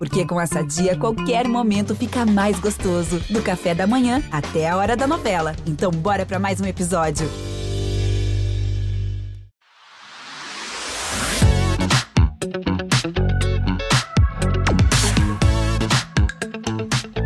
[0.00, 3.20] Porque com essa dia, qualquer momento fica mais gostoso.
[3.28, 5.54] Do café da manhã até a hora da novela.
[5.66, 7.28] Então, bora para mais um episódio.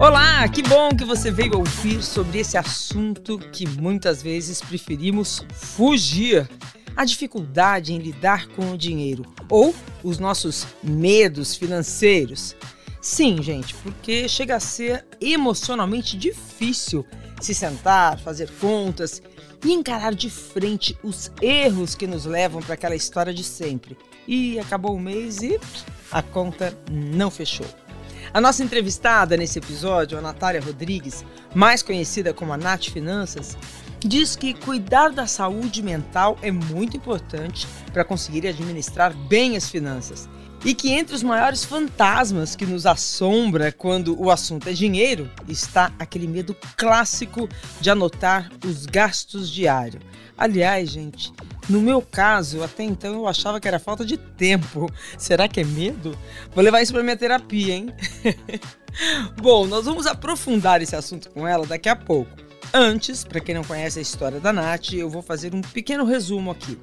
[0.00, 6.50] Olá, que bom que você veio ouvir sobre esse assunto que muitas vezes preferimos fugir
[6.96, 12.56] a dificuldade em lidar com o dinheiro ou os nossos medos financeiros.
[13.00, 17.04] Sim, gente, porque chega a ser emocionalmente difícil
[17.40, 19.22] se sentar, fazer contas
[19.64, 23.96] e encarar de frente os erros que nos levam para aquela história de sempre.
[24.26, 25.58] E acabou o mês e
[26.10, 27.66] a conta não fechou.
[28.32, 31.24] A nossa entrevistada nesse episódio, a Natália Rodrigues,
[31.54, 33.56] mais conhecida como a Nath Finanças,
[34.04, 40.28] diz que cuidar da saúde mental é muito importante para conseguir administrar bem as finanças.
[40.64, 45.92] E que entre os maiores fantasmas que nos assombra quando o assunto é dinheiro está
[45.98, 47.46] aquele medo clássico
[47.80, 50.02] de anotar os gastos diários.
[50.38, 51.30] Aliás, gente,
[51.68, 54.90] no meu caso, até então eu achava que era falta de tempo.
[55.18, 56.16] Será que é medo?
[56.54, 57.92] Vou levar isso para minha terapia, hein?
[59.40, 62.44] Bom, nós vamos aprofundar esse assunto com ela daqui a pouco.
[62.72, 66.50] Antes, para quem não conhece a história da Nath, eu vou fazer um pequeno resumo
[66.50, 66.78] aqui.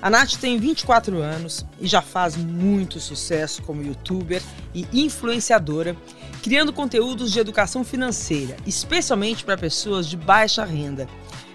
[0.00, 4.42] A Nath tem 24 anos e já faz muito sucesso como youtuber
[4.74, 5.96] e influenciadora,
[6.42, 11.08] criando conteúdos de educação financeira, especialmente para pessoas de baixa renda.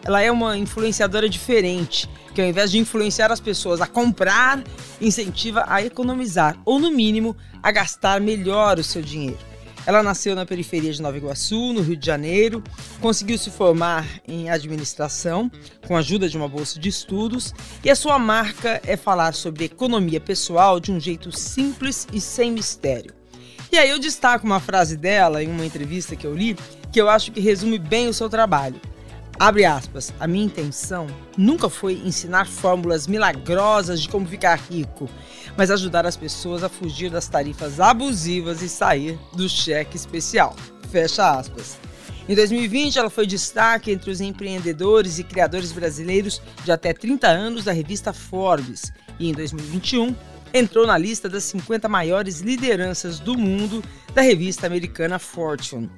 [0.03, 4.63] Ela é uma influenciadora diferente, que ao invés de influenciar as pessoas a comprar,
[4.99, 9.48] incentiva a economizar ou, no mínimo, a gastar melhor o seu dinheiro.
[9.89, 12.63] Ela nasceu na periferia de Nova Iguaçu, no Rio de Janeiro,
[13.01, 15.49] conseguiu se formar em administração
[15.87, 19.65] com a ajuda de uma bolsa de estudos e a sua marca é falar sobre
[19.65, 23.15] economia pessoal de um jeito simples e sem mistério.
[23.71, 26.55] E aí eu destaco uma frase dela em uma entrevista que eu li
[26.91, 28.79] que eu acho que resume bem o seu trabalho.
[29.39, 35.09] Abre aspas, a minha intenção nunca foi ensinar fórmulas milagrosas de como ficar rico,
[35.55, 40.53] mas ajudar as pessoas a fugir das tarifas abusivas e sair do cheque especial.
[40.91, 41.77] Fecha aspas.
[42.27, 47.63] Em 2020, ela foi destaque entre os empreendedores e criadores brasileiros de até 30 anos
[47.63, 48.91] da revista Forbes.
[49.17, 50.13] E em 2021,
[50.53, 53.81] entrou na lista das 50 maiores lideranças do mundo
[54.13, 55.89] da revista americana Fortune.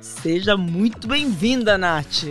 [0.00, 2.24] Seja muito bem-vinda, Nath!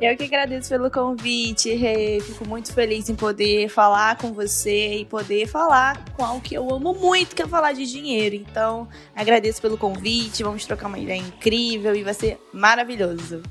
[0.00, 2.20] Eu que agradeço pelo convite, Rê.
[2.20, 6.74] Fico muito feliz em poder falar com você e poder falar com algo que eu
[6.74, 8.34] amo muito, que é falar de dinheiro.
[8.34, 10.42] Então, agradeço pelo convite.
[10.42, 13.42] Vamos trocar uma ideia incrível e vai ser maravilhoso.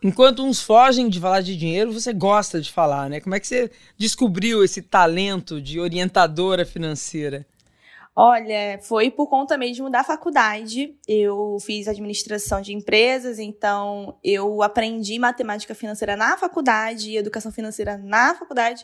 [0.00, 3.20] Enquanto uns fogem de falar de dinheiro, você gosta de falar, né?
[3.20, 7.44] Como é que você descobriu esse talento de orientadora financeira?
[8.20, 10.92] Olha, foi por conta mesmo da faculdade.
[11.06, 18.34] Eu fiz administração de empresas, então eu aprendi matemática financeira na faculdade, educação financeira na
[18.34, 18.82] faculdade,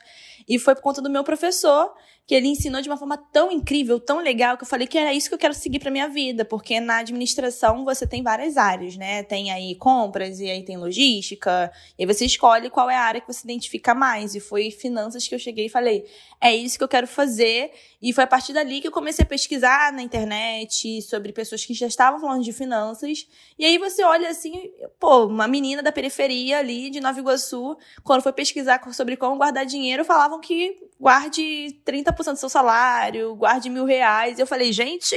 [0.49, 1.93] e foi por conta do meu professor
[2.27, 5.13] que ele ensinou de uma forma tão incrível, tão legal, que eu falei que era
[5.13, 8.97] isso que eu quero seguir para minha vida, porque na administração você tem várias áreas,
[8.97, 9.23] né?
[9.23, 13.21] Tem aí compras e aí tem logística, e aí você escolhe qual é a área
[13.21, 14.35] que você identifica mais.
[14.35, 16.07] E foi finanças que eu cheguei e falei,
[16.41, 17.71] é isso que eu quero fazer.
[18.01, 21.75] E foi a partir dali que eu comecei a pesquisar na internet sobre pessoas que
[21.75, 23.27] já estavam falando de finanças.
[23.59, 28.23] E aí você olha assim, pô, uma menina da periferia ali de Nova Iguaçu, quando
[28.23, 33.85] foi pesquisar sobre como guardar dinheiro, falavam que guarde 30% do seu salário, guarde mil
[33.85, 34.39] reais.
[34.39, 35.17] Eu falei, gente,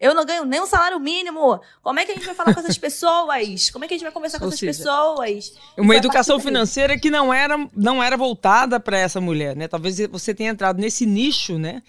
[0.00, 1.60] eu não ganho nem um salário mínimo.
[1.82, 3.68] Como é que a gente vai falar com essas pessoas?
[3.70, 5.52] Como é que a gente vai conversar com Ou essas seja, pessoas?
[5.76, 9.68] Uma educação financeira que não era, não era voltada para essa mulher, né?
[9.68, 11.82] Talvez você tenha entrado nesse nicho, né?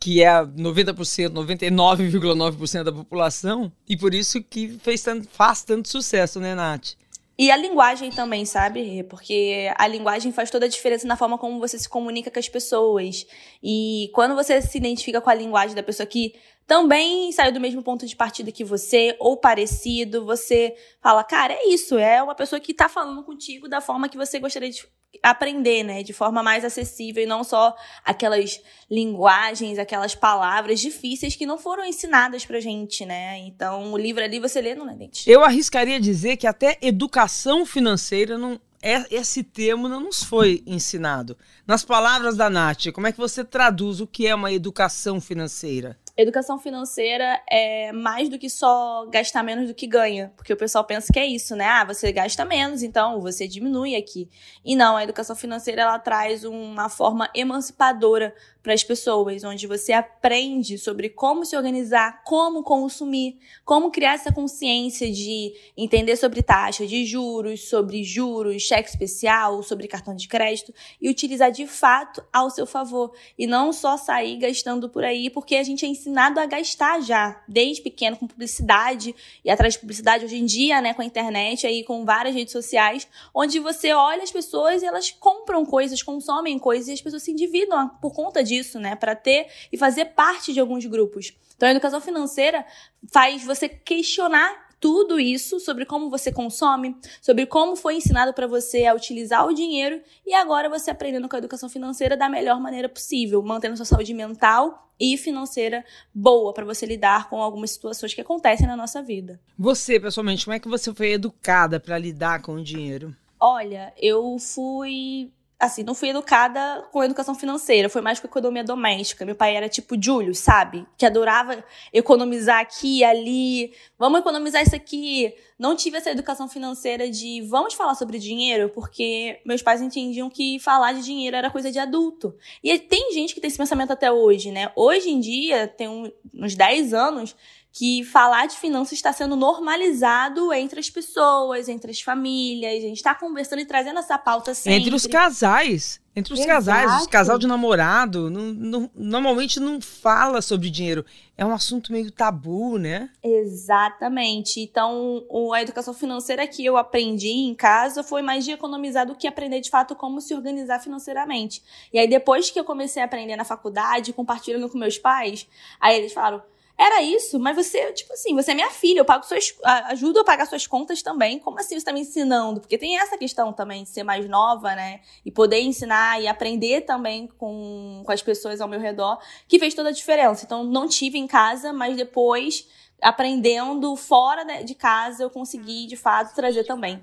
[0.00, 6.40] Que é 90%, 99,9% da população, e por isso que fez tanto, faz tanto sucesso,
[6.40, 6.94] né, Nath?
[7.38, 9.02] E a linguagem também, sabe?
[9.04, 12.48] Porque a linguagem faz toda a diferença na forma como você se comunica com as
[12.48, 13.26] pessoas.
[13.62, 16.34] E quando você se identifica com a linguagem da pessoa que
[16.66, 21.68] também saiu do mesmo ponto de partida que você, ou parecido, você fala, cara, é
[21.68, 24.86] isso, é uma pessoa que tá falando contigo da forma que você gostaria de
[25.22, 26.02] aprender, né?
[26.02, 27.74] De forma mais acessível e não só
[28.04, 28.60] aquelas
[28.90, 33.38] linguagens, aquelas palavras difíceis que não foram ensinadas pra gente, né?
[33.40, 35.28] Então, o livro ali você lê, não é, Dente?
[35.30, 41.38] Eu arriscaria dizer que até educação financeira não é, esse termo não nos foi ensinado.
[41.64, 45.96] Nas palavras da Nath, como é que você traduz o que é uma educação financeira?
[46.16, 50.32] Educação financeira é mais do que só gastar menos do que ganha.
[50.36, 51.64] Porque o pessoal pensa que é isso, né?
[51.64, 54.28] Ah, você gasta menos, então você diminui aqui.
[54.64, 59.92] E não, a educação financeira ela traz uma forma emancipadora para as pessoas, onde você
[59.92, 66.86] aprende sobre como se organizar, como consumir, como criar essa consciência de entender sobre taxa
[66.86, 72.50] de juros, sobre juros, cheque especial, sobre cartão de crédito e utilizar de fato ao
[72.50, 76.46] seu favor e não só sair gastando por aí, porque a gente é ensinado a
[76.46, 79.14] gastar já desde pequeno com publicidade
[79.44, 82.52] e atrás de publicidade hoje em dia, né, com a internet aí com várias redes
[82.52, 87.22] sociais, onde você olha as pessoas e elas compram coisas, consomem coisas e as pessoas
[87.22, 88.96] se endividam por conta disso, né?
[88.96, 91.32] Para ter e fazer parte de alguns grupos.
[91.56, 92.64] Então, a educação financeira
[93.12, 98.84] faz você questionar tudo isso sobre como você consome, sobre como foi ensinado para você
[98.84, 102.88] a utilizar o dinheiro e agora você aprendendo com a educação financeira da melhor maneira
[102.88, 108.20] possível, mantendo sua saúde mental e financeira boa para você lidar com algumas situações que
[108.20, 109.40] acontecem na nossa vida.
[109.56, 113.14] Você, pessoalmente, como é que você foi educada para lidar com o dinheiro?
[113.38, 115.30] Olha, eu fui
[115.62, 119.24] assim, não fui educada com educação financeira, foi mais com economia doméstica.
[119.24, 120.84] Meu pai era tipo Júlio, sabe?
[120.98, 123.72] Que adorava economizar aqui ali.
[123.96, 125.32] Vamos economizar isso aqui.
[125.56, 130.58] Não tive essa educação financeira de vamos falar sobre dinheiro, porque meus pais entendiam que
[130.58, 132.34] falar de dinheiro era coisa de adulto.
[132.60, 134.72] E tem gente que tem esse pensamento até hoje, né?
[134.74, 137.36] Hoje em dia, tem uns 10 anos,
[137.72, 142.76] que falar de finanças está sendo normalizado entre as pessoas, entre as famílias.
[142.76, 144.80] A gente está conversando e trazendo essa pauta sempre.
[144.80, 146.02] Entre os casais.
[146.14, 146.54] Entre os Exato.
[146.54, 151.06] casais, os casal de namorado, não, não, normalmente não fala sobre dinheiro.
[151.38, 153.08] É um assunto meio tabu, né?
[153.22, 154.60] Exatamente.
[154.60, 159.26] Então, a educação financeira que eu aprendi em casa foi mais de economizar do que
[159.26, 161.62] aprender de fato como se organizar financeiramente.
[161.90, 165.48] E aí, depois que eu comecei a aprender na faculdade, compartilhando com meus pais,
[165.80, 166.42] aí eles falaram:
[166.82, 169.54] era isso, mas você, tipo assim, você é minha filha, eu pago suas.
[169.86, 171.38] ajudo a pagar suas contas também.
[171.38, 172.60] Como assim você tá me ensinando?
[172.60, 175.00] Porque tem essa questão também de ser mais nova, né?
[175.24, 179.74] E poder ensinar e aprender também com, com as pessoas ao meu redor, que fez
[179.74, 180.44] toda a diferença.
[180.44, 182.66] Então, não tive em casa, mas depois,
[183.00, 187.00] aprendendo fora de casa, eu consegui, de fato, trazer também.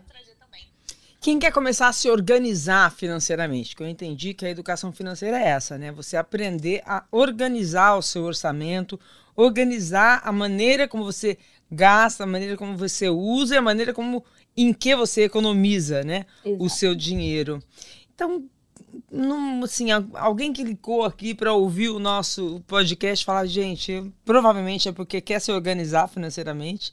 [1.21, 3.75] Quem quer começar a se organizar financeiramente?
[3.75, 5.91] Que eu entendi que a educação financeira é essa, né?
[5.91, 8.97] Você aprender a organizar o seu orçamento,
[9.39, 11.37] organizar a maneira como você
[11.71, 14.23] gasta, a maneira como você usa e a maneira como
[14.57, 16.63] em que você economiza, né, Exato.
[16.63, 17.63] o seu dinheiro.
[18.13, 18.43] Então,
[19.11, 24.91] não, assim, alguém que clicou aqui para ouvir o nosso podcast falar, gente, provavelmente é
[24.91, 26.91] porque quer se organizar financeiramente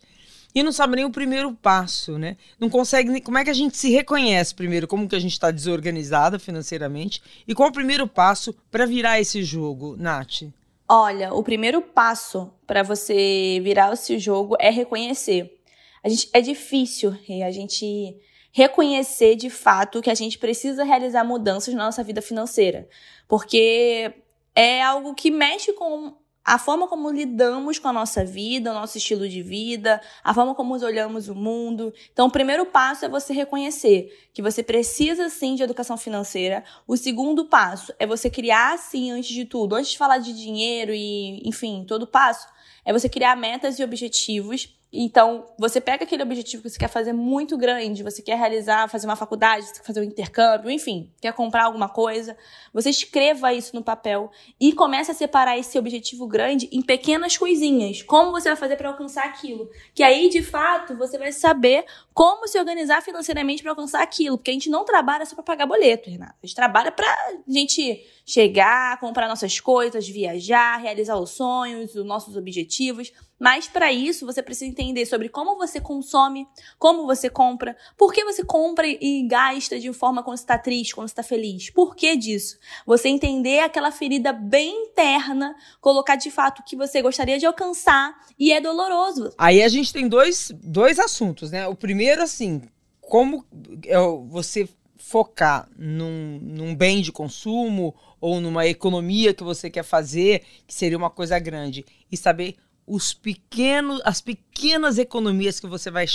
[0.55, 2.37] e não sabe nem o primeiro passo, né?
[2.59, 3.21] Não consegue nem.
[3.21, 4.87] Como é que a gente se reconhece primeiro?
[4.87, 7.21] Como que a gente está desorganizada financeiramente?
[7.47, 10.45] E qual o primeiro passo para virar esse jogo, Nath?
[10.89, 15.61] Olha, o primeiro passo para você virar esse jogo é reconhecer.
[16.03, 17.11] A gente, é difícil
[17.45, 18.17] a gente
[18.53, 22.89] reconhecer de fato que a gente precisa realizar mudanças na nossa vida financeira,
[23.27, 24.15] porque
[24.55, 26.17] é algo que mexe com
[26.47, 30.55] a forma como lidamos com a nossa vida, o nosso estilo de vida, a forma
[30.55, 31.93] como olhamos o mundo.
[32.13, 36.63] Então, o primeiro passo é você reconhecer que você precisa sim de educação financeira.
[36.87, 40.93] O segundo passo é você criar sim, antes de tudo, antes de falar de dinheiro
[40.95, 42.47] e, enfim, todo passo,
[42.85, 44.73] é você criar metas e objetivos
[45.05, 49.07] então, você pega aquele objetivo que você quer fazer muito grande, você quer realizar, fazer
[49.07, 52.37] uma faculdade, você quer fazer um intercâmbio, enfim, quer comprar alguma coisa,
[52.73, 58.03] você escreva isso no papel e comece a separar esse objetivo grande em pequenas coisinhas.
[58.03, 59.69] Como você vai fazer para alcançar aquilo?
[59.95, 61.85] Que aí, de fato, você vai saber
[62.15, 65.67] como se organizar financeiramente para alcançar aquilo, porque a gente não trabalha só para pagar
[65.67, 66.35] boleto, Renata.
[66.43, 67.07] A gente trabalha para
[67.47, 73.13] gente chegar, comprar nossas coisas, viajar, realizar os sonhos, os nossos objetivos.
[73.39, 76.47] Mas para isso você precisa entender sobre como você consome,
[76.79, 81.09] como você compra, por que você compra e gasta de forma quando está triste, quando
[81.09, 81.71] está feliz.
[81.71, 82.59] Por que disso?
[82.87, 88.17] Você entender aquela ferida bem interna, colocar de fato o que você gostaria de alcançar
[88.39, 89.33] e é doloroso.
[89.37, 91.67] Aí a gente tem dois, dois assuntos, né?
[91.69, 92.63] O primeiro, assim,
[93.01, 93.45] como
[93.85, 100.43] é você focar num, num bem de consumo ou numa economia que você quer fazer,
[100.67, 106.07] que seria uma coisa grande, e saber os pequenos, as pequenas economias que você vai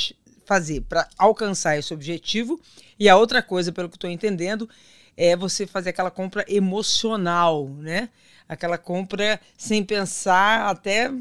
[0.46, 2.60] fazer para alcançar esse objetivo.
[3.00, 4.70] E a outra coisa, pelo que estou entendendo,
[5.18, 8.10] é você fazer aquela compra emocional, né?
[8.48, 11.12] Aquela compra sem pensar até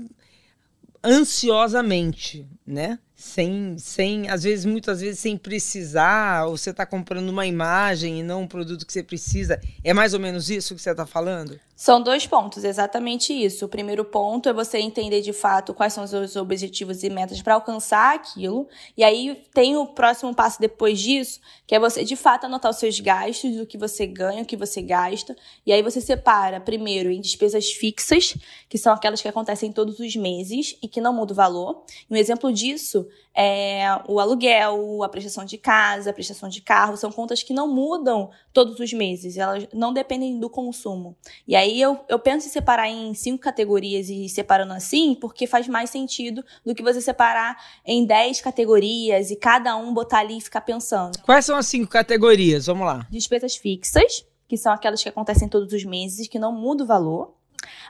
[1.02, 2.98] ansiosamente, né?
[3.20, 8.22] Sem, sem, às vezes, muitas vezes, sem precisar, ou você está comprando uma imagem e
[8.22, 9.60] não um produto que você precisa.
[9.84, 11.60] É mais ou menos isso que você está falando?
[11.76, 13.64] São dois pontos, exatamente isso.
[13.64, 17.40] O primeiro ponto é você entender de fato quais são os seus objetivos e metas
[17.40, 18.68] para alcançar aquilo.
[18.96, 22.76] E aí tem o próximo passo depois disso, que é você de fato anotar os
[22.76, 25.34] seus gastos, o que você ganha, o que você gasta.
[25.64, 28.36] E aí você separa primeiro em despesas fixas,
[28.68, 31.82] que são aquelas que acontecem todos os meses e que não muda o valor.
[32.10, 37.10] Um exemplo disso é, o aluguel, a prestação de casa, a prestação de carro, são
[37.12, 41.16] contas que não mudam todos os meses, elas não dependem do consumo.
[41.46, 45.68] E aí eu, eu penso em separar em cinco categorias e separando assim, porque faz
[45.68, 50.40] mais sentido do que você separar em dez categorias e cada um botar ali e
[50.40, 51.18] ficar pensando.
[51.22, 52.66] Quais são as cinco categorias?
[52.66, 53.06] Vamos lá.
[53.10, 57.34] Despesas fixas, que são aquelas que acontecem todos os meses, que não muda o valor.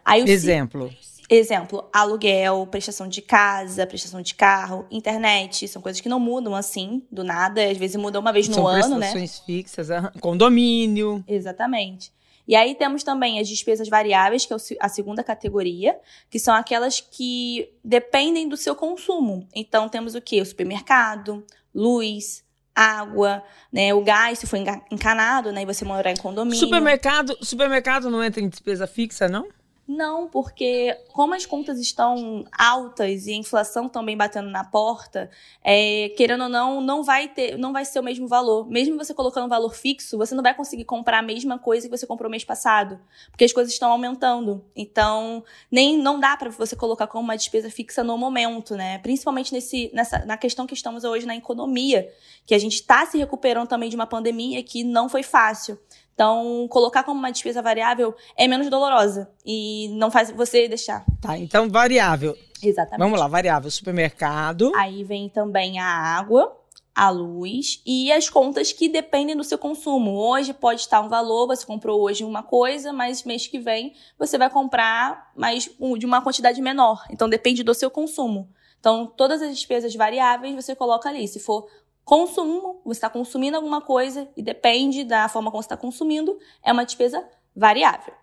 [0.05, 0.91] Aí, Exemplo.
[1.33, 7.07] Exemplo, aluguel, prestação de casa, prestação de carro, internet, são coisas que não mudam assim,
[7.09, 9.13] do nada, às vezes mudam uma vez no são ano, né?
[9.13, 9.89] Prestações fixas,
[10.21, 11.25] condomínio.
[11.29, 12.13] Exatamente.
[12.49, 15.97] E aí temos também as despesas variáveis, que é a segunda categoria,
[16.29, 19.47] que são aquelas que dependem do seu consumo.
[19.55, 20.41] Então temos o que?
[20.41, 22.43] O supermercado, luz,
[22.75, 23.95] água, né?
[23.95, 24.57] O gás, se for
[24.91, 25.63] encanado, né?
[25.63, 26.59] E você morar em condomínio.
[26.59, 29.47] Supermercado, supermercado não entra em despesa fixa, não?
[29.93, 35.29] Não, porque como as contas estão altas e a inflação também batendo na porta,
[35.65, 38.71] é, querendo ou não, não vai ter, não vai ser o mesmo valor.
[38.71, 41.99] Mesmo você colocando um valor fixo, você não vai conseguir comprar a mesma coisa que
[41.99, 43.01] você comprou mês passado,
[43.33, 44.65] porque as coisas estão aumentando.
[44.77, 48.99] Então, nem não dá para você colocar como uma despesa fixa no momento, né?
[48.99, 52.09] Principalmente nesse, nessa, na questão que estamos hoje na economia,
[52.47, 55.77] que a gente está se recuperando também de uma pandemia que não foi fácil.
[56.21, 61.03] Então, colocar como uma despesa variável é menos dolorosa e não faz você deixar.
[61.19, 62.37] Tá, então variável.
[62.63, 62.99] Exatamente.
[62.99, 64.71] Vamos lá, variável, supermercado.
[64.77, 66.55] Aí vem também a água,
[66.95, 70.15] a luz e as contas que dependem do seu consumo.
[70.15, 74.37] Hoje pode estar um valor, você comprou hoje uma coisa, mas mês que vem você
[74.37, 77.03] vai comprar mais de uma quantidade menor.
[77.09, 78.47] Então depende do seu consumo.
[78.79, 81.27] Então todas as despesas variáveis você coloca ali.
[81.27, 81.67] Se for
[82.05, 86.73] Consumo, você está consumindo alguma coisa e depende da forma como você está consumindo, é
[86.73, 88.15] uma despesa variável.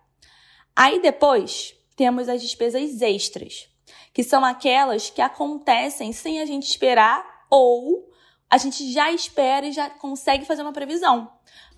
[0.76, 3.68] Aí depois temos as despesas extras,
[4.12, 8.08] que são aquelas que acontecem sem a gente esperar ou
[8.50, 11.30] a gente já espera e já consegue fazer uma previsão.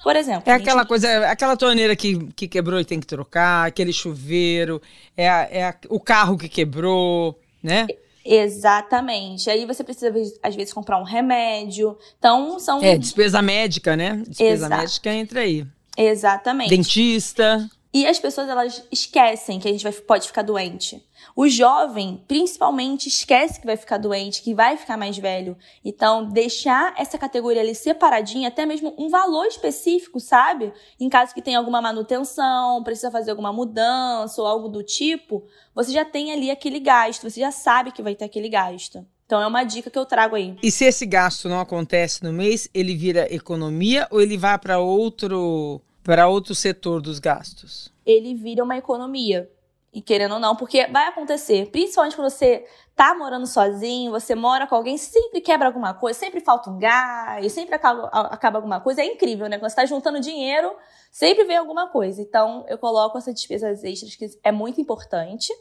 [0.03, 0.51] Por exemplo.
[0.51, 0.89] É aquela gente...
[0.89, 4.81] coisa, aquela torneira que, que quebrou e tem que trocar, aquele chuveiro,
[5.17, 7.87] é, a, é a, o carro que quebrou, né?
[8.25, 9.49] Exatamente.
[9.49, 10.13] Aí você precisa,
[10.43, 11.97] às vezes, comprar um remédio.
[12.19, 12.83] Então, são.
[12.83, 14.23] É, despesa médica, né?
[14.27, 14.83] Despesa Exato.
[14.83, 15.67] médica entra aí.
[15.97, 16.71] Exatamente.
[16.71, 17.69] Dentista.
[17.93, 21.05] E as pessoas elas esquecem que a gente vai, pode ficar doente.
[21.35, 25.57] O jovem, principalmente, esquece que vai ficar doente, que vai ficar mais velho.
[25.85, 30.73] Então, deixar essa categoria ali separadinha, até mesmo um valor específico, sabe?
[31.01, 35.45] Em caso que tenha alguma manutenção, precisa fazer alguma mudança ou algo do tipo,
[35.75, 39.05] você já tem ali aquele gasto, você já sabe que vai ter aquele gasto.
[39.27, 40.57] Então é uma dica que eu trago aí.
[40.61, 44.81] E se esse gasto não acontece no mês, ele vira economia ou ele vai para
[44.81, 47.93] outro para outro setor dos gastos?
[48.05, 49.51] Ele vira uma economia.
[49.93, 52.65] E querendo ou não, porque vai acontecer, principalmente quando você
[52.95, 57.53] tá morando sozinho, você mora com alguém, sempre quebra alguma coisa, sempre falta um gás,
[57.53, 59.01] sempre acaba, acaba alguma coisa.
[59.03, 59.59] É incrível, né?
[59.59, 60.73] Quando você tá juntando dinheiro,
[61.11, 62.23] sempre vem alguma coisa.
[62.23, 65.53] Então, eu coloco essas despesas extras, que é muito importante.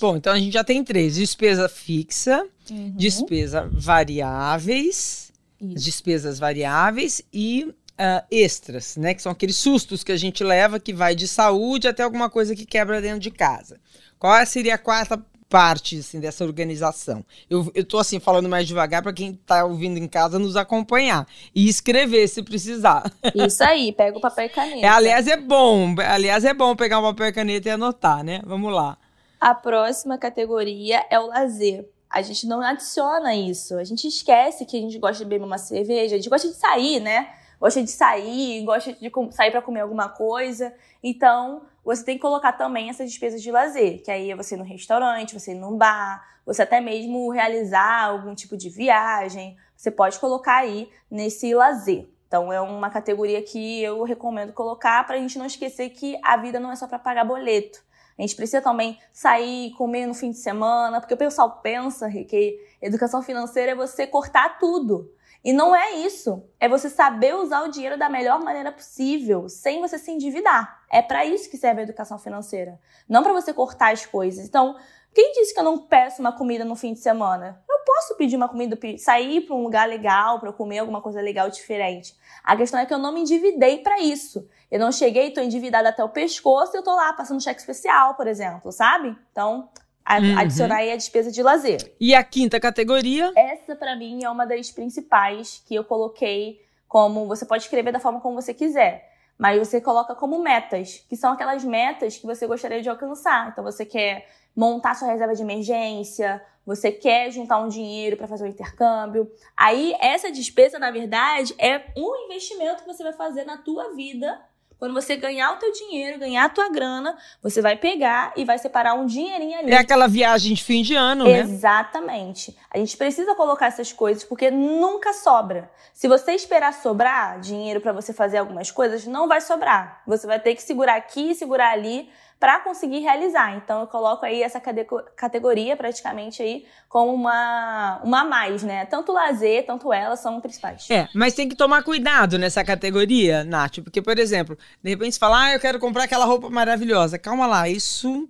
[0.00, 2.94] Bom, então a gente já tem três: despesa fixa, uhum.
[2.96, 5.30] despesa variáveis,
[5.60, 5.84] Isso.
[5.84, 9.12] despesas variáveis e uh, extras, né?
[9.12, 12.54] Que são aqueles sustos que a gente leva, que vai de saúde até alguma coisa
[12.54, 13.80] que quebra dentro de casa.
[14.18, 17.24] Qual seria a quarta parte assim, dessa organização?
[17.48, 21.26] Eu, eu tô assim falando mais devagar para quem está ouvindo em casa nos acompanhar
[21.54, 23.10] e escrever se precisar.
[23.34, 24.86] Isso aí, pega o papel e caneta.
[24.86, 25.94] É, aliás, é bom.
[25.98, 28.40] Aliás, é bom pegar o papel e caneta e anotar, né?
[28.44, 28.96] Vamos lá.
[29.40, 31.88] A próxima categoria é o lazer.
[32.10, 33.76] A gente não adiciona isso.
[33.76, 36.54] A gente esquece que a gente gosta de beber uma cerveja, a gente gosta de
[36.54, 37.28] sair, né?
[37.60, 40.74] Gosta de sair, gosta de sair para comer alguma coisa.
[41.02, 44.58] Então, você tem que colocar também essas despesas de lazer, que aí é você ir
[44.58, 49.90] no restaurante, você ir num bar, você até mesmo realizar algum tipo de viagem, você
[49.90, 52.08] pode colocar aí nesse lazer.
[52.26, 56.36] Então é uma categoria que eu recomendo colocar para a gente não esquecer que a
[56.36, 57.80] vida não é só para pagar boleto.
[58.18, 62.58] A gente precisa também sair, comer no fim de semana, porque o pessoal pensa que
[62.82, 65.10] educação financeira é você cortar tudo.
[65.44, 66.44] E não é isso.
[66.58, 70.82] É você saber usar o dinheiro da melhor maneira possível, sem você se endividar.
[70.90, 72.78] É para isso que serve a educação financeira.
[73.08, 74.44] Não para você cortar as coisas.
[74.44, 74.76] Então,
[75.14, 77.62] quem disse que eu não peço uma comida no fim de semana?
[77.68, 81.48] Eu posso pedir uma comida, sair para um lugar legal, para comer alguma coisa legal
[81.48, 82.14] diferente.
[82.44, 84.48] A questão é que eu não me endividei para isso.
[84.70, 88.14] Eu não cheguei, tô endividada até o pescoço e eu tô lá passando cheque especial,
[88.14, 89.16] por exemplo, sabe?
[89.32, 89.68] Então,
[90.16, 90.38] uhum.
[90.38, 91.94] adicionar aí a despesa de lazer.
[92.00, 93.32] E a quinta categoria?
[93.36, 98.00] Essa, para mim, é uma das principais que eu coloquei como você pode escrever da
[98.00, 99.06] forma como você quiser.
[99.36, 103.50] Mas você coloca como metas, que são aquelas metas que você gostaria de alcançar.
[103.52, 108.44] Então você quer montar sua reserva de emergência, você quer juntar um dinheiro para fazer
[108.44, 109.30] um intercâmbio.
[109.56, 114.40] Aí essa despesa, na verdade, é um investimento que você vai fazer na tua vida
[114.78, 118.58] quando você ganhar o teu dinheiro, ganhar a tua grana, você vai pegar e vai
[118.58, 119.72] separar um dinheirinho ali.
[119.72, 121.40] É aquela viagem de fim de ano, né?
[121.40, 122.56] Exatamente.
[122.70, 125.70] A gente precisa colocar essas coisas porque nunca sobra.
[125.92, 130.00] Se você esperar sobrar dinheiro para você fazer algumas coisas, não vai sobrar.
[130.06, 132.08] Você vai ter que segurar aqui, segurar ali
[132.38, 133.56] para conseguir realizar.
[133.56, 138.86] Então eu coloco aí essa categoria praticamente aí como uma uma a mais, né?
[138.86, 140.88] Tanto o lazer, tanto ela são principais.
[140.90, 145.18] É, mas tem que tomar cuidado nessa categoria, Nath, porque por exemplo, de repente você
[145.18, 147.18] fala: "Ah, eu quero comprar aquela roupa maravilhosa".
[147.18, 148.28] Calma lá, isso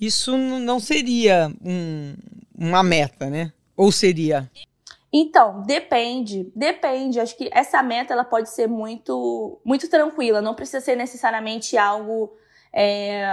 [0.00, 2.14] isso não seria um,
[2.58, 3.52] uma meta, né?
[3.76, 4.50] Ou seria?
[5.12, 7.20] Então, depende, depende.
[7.20, 10.40] Acho que essa meta ela pode ser muito, muito tranquila.
[10.40, 12.32] Não precisa ser necessariamente algo
[12.72, 13.24] é,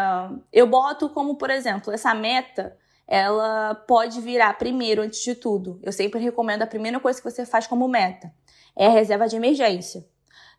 [0.51, 2.77] eu boto como, por exemplo, essa meta,
[3.07, 5.79] ela pode virar primeiro, antes de tudo.
[5.81, 8.31] Eu sempre recomendo a primeira coisa que você faz como meta
[8.75, 10.05] é a reserva de emergência.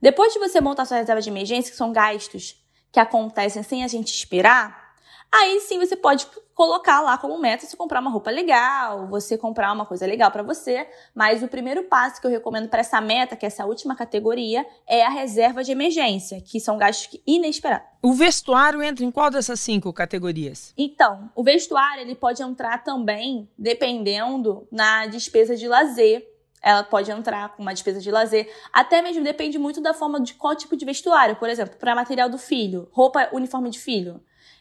[0.00, 3.88] Depois de você montar sua reserva de emergência, que são gastos que acontecem sem a
[3.88, 4.89] gente esperar,
[5.32, 9.72] aí sim você pode colocar lá como meta você comprar uma roupa legal, você comprar
[9.72, 13.34] uma coisa legal para você, mas o primeiro passo que eu recomendo para essa meta,
[13.34, 17.88] que é essa última categoria, é a reserva de emergência, que são gastos inesperados.
[18.02, 20.74] O vestuário entra em qual dessas cinco categorias?
[20.76, 26.28] Então, o vestuário ele pode entrar também dependendo na despesa de lazer
[26.62, 28.46] ela pode entrar com uma despesa de lazer.
[28.70, 31.36] Até mesmo depende muito da forma de qual tipo de vestuário.
[31.36, 34.20] Por exemplo, para material do filho, roupa, uniforme de filho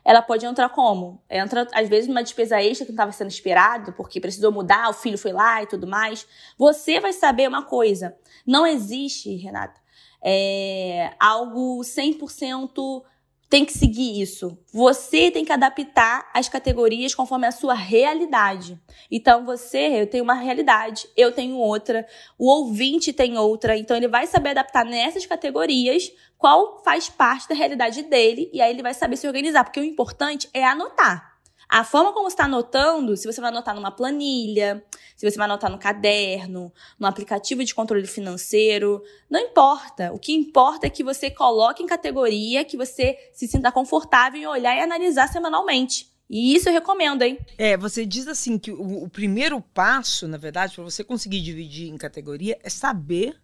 [0.09, 1.21] ela pode entrar como?
[1.29, 4.93] Entra, às vezes, numa despesa extra que não estava sendo esperado, porque precisou mudar, o
[4.93, 6.25] filho foi lá e tudo mais.
[6.57, 9.79] Você vai saber uma coisa: não existe, Renata,
[10.23, 13.03] é, algo 100%
[13.49, 14.55] tem que seguir isso.
[14.71, 18.79] Você tem que adaptar as categorias conforme a sua realidade.
[19.09, 22.05] Então, você, eu tenho uma realidade, eu tenho outra,
[22.37, 23.75] o ouvinte tem outra.
[23.75, 28.71] Então, ele vai saber adaptar nessas categorias qual faz parte da realidade dele e aí
[28.71, 29.63] ele vai saber se organizar.
[29.63, 31.28] Porque o importante é anotar.
[31.69, 34.83] A forma como você está anotando, se você vai anotar numa planilha,
[35.15, 40.11] se você vai anotar no caderno, no aplicativo de controle financeiro, não importa.
[40.11, 44.47] O que importa é que você coloque em categoria, que você se sinta confortável em
[44.47, 46.09] olhar e analisar semanalmente.
[46.27, 47.37] E isso eu recomendo, hein?
[47.55, 51.89] É, você diz assim que o, o primeiro passo, na verdade, para você conseguir dividir
[51.89, 53.39] em categoria é saber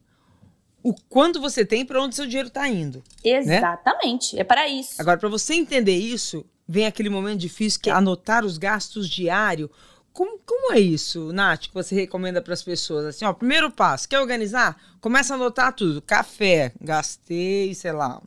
[0.84, 3.04] o quanto você tem para onde seu dinheiro está indo.
[3.24, 3.32] Né?
[3.38, 4.42] Exatamente, né?
[4.42, 5.00] é para isso.
[5.00, 9.70] Agora, para você entender isso, vem aquele momento difícil que é anotar os gastos diários.
[10.12, 13.06] Como, como é isso, Nath, que você recomenda para as pessoas?
[13.06, 14.78] Assim, ó, primeiro passo, quer organizar?
[15.02, 16.02] Começa a anotar tudo.
[16.02, 18.22] Café, gastei, sei lá,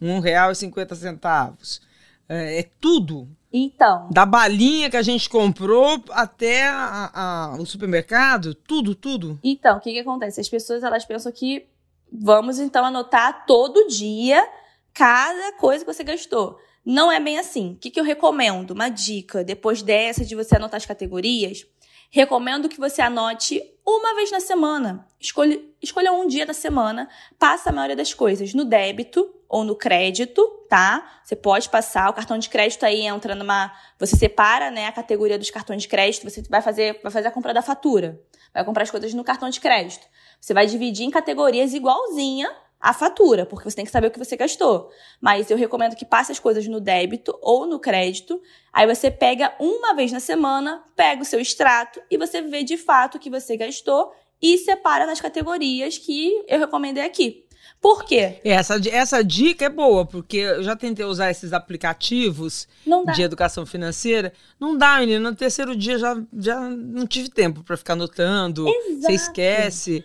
[0.00, 1.82] um real e cinquenta centavos.
[2.28, 3.28] É, é, tudo.
[3.52, 4.08] Então.
[4.10, 9.38] Da balinha que a gente comprou até a, a, o supermercado, tudo, tudo.
[9.44, 10.40] Então, o que, que acontece?
[10.40, 11.66] As pessoas elas pensam que
[12.10, 14.46] vamos então anotar todo dia
[14.92, 16.58] cada coisa que você gastou.
[16.86, 17.72] Não é bem assim.
[17.72, 18.70] O que, que eu recomendo?
[18.70, 21.66] Uma dica, depois dessa de você anotar as categorias,
[22.10, 25.04] recomendo que você anote uma vez na semana.
[25.18, 27.08] Escolha, escolha um dia da semana,
[27.40, 31.20] passa a maioria das coisas no débito ou no crédito, tá?
[31.24, 33.72] Você pode passar, o cartão de crédito aí entra numa.
[33.98, 37.32] Você separa né, a categoria dos cartões de crédito, você vai fazer, vai fazer a
[37.32, 38.20] compra da fatura.
[38.54, 40.06] Vai comprar as coisas no cartão de crédito.
[40.40, 42.48] Você vai dividir em categorias igualzinha
[42.86, 44.90] a fatura, porque você tem que saber o que você gastou.
[45.20, 48.40] Mas eu recomendo que passe as coisas no débito ou no crédito.
[48.72, 52.76] Aí você pega uma vez na semana, pega o seu extrato e você vê de
[52.76, 57.44] fato o que você gastou e separa nas categorias que eu recomendei aqui.
[57.80, 58.40] Por quê?
[58.44, 62.68] Essa, essa dica é boa, porque eu já tentei usar esses aplicativos
[63.16, 64.32] de educação financeira.
[64.60, 65.28] Não dá, menina.
[65.30, 68.68] No terceiro dia já, já não tive tempo para ficar anotando.
[68.68, 69.02] Exato.
[69.02, 70.04] Você esquece.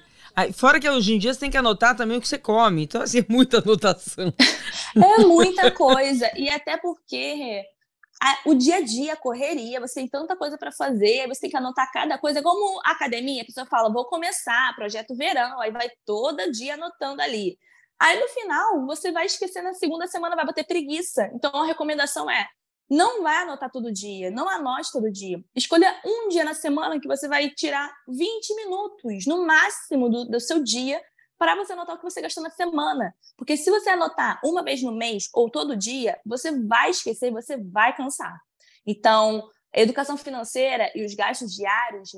[0.53, 2.83] Fora que hoje em dia você tem que anotar também o que você come.
[2.83, 4.33] Então, assim, é muita anotação.
[4.95, 6.29] É muita coisa.
[6.35, 7.63] E até porque
[8.21, 11.49] a, o dia a dia, a correria, você tem tanta coisa para fazer, você tem
[11.49, 12.43] que anotar cada coisa.
[12.43, 17.21] Como a academia, a pessoa fala, vou começar, projeto verão, aí vai todo dia anotando
[17.21, 17.57] ali.
[17.99, 21.31] Aí no final, você vai esquecer na segunda semana, vai bater preguiça.
[21.33, 22.47] Então a recomendação é
[22.91, 25.41] não vai anotar todo dia, não anote todo dia.
[25.55, 30.39] Escolha um dia na semana que você vai tirar 20 minutos, no máximo, do, do
[30.41, 31.01] seu dia,
[31.37, 33.15] para você anotar o que você gastou na semana.
[33.37, 37.55] Porque se você anotar uma vez no mês ou todo dia, você vai esquecer, você
[37.55, 38.37] vai cansar.
[38.85, 42.11] Então, educação financeira e os gastos diários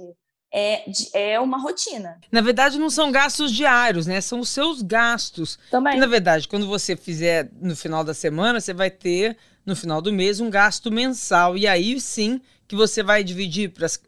[0.53, 2.19] é, é uma rotina.
[2.31, 4.21] Na verdade, não são gastos diários, né?
[4.21, 5.57] São os seus gastos.
[5.71, 5.99] Também.
[5.99, 9.35] na verdade, quando você fizer no final da semana, você vai ter
[9.65, 11.57] no final do mês um gasto mensal.
[11.57, 13.99] E aí sim que você vai dividir pras,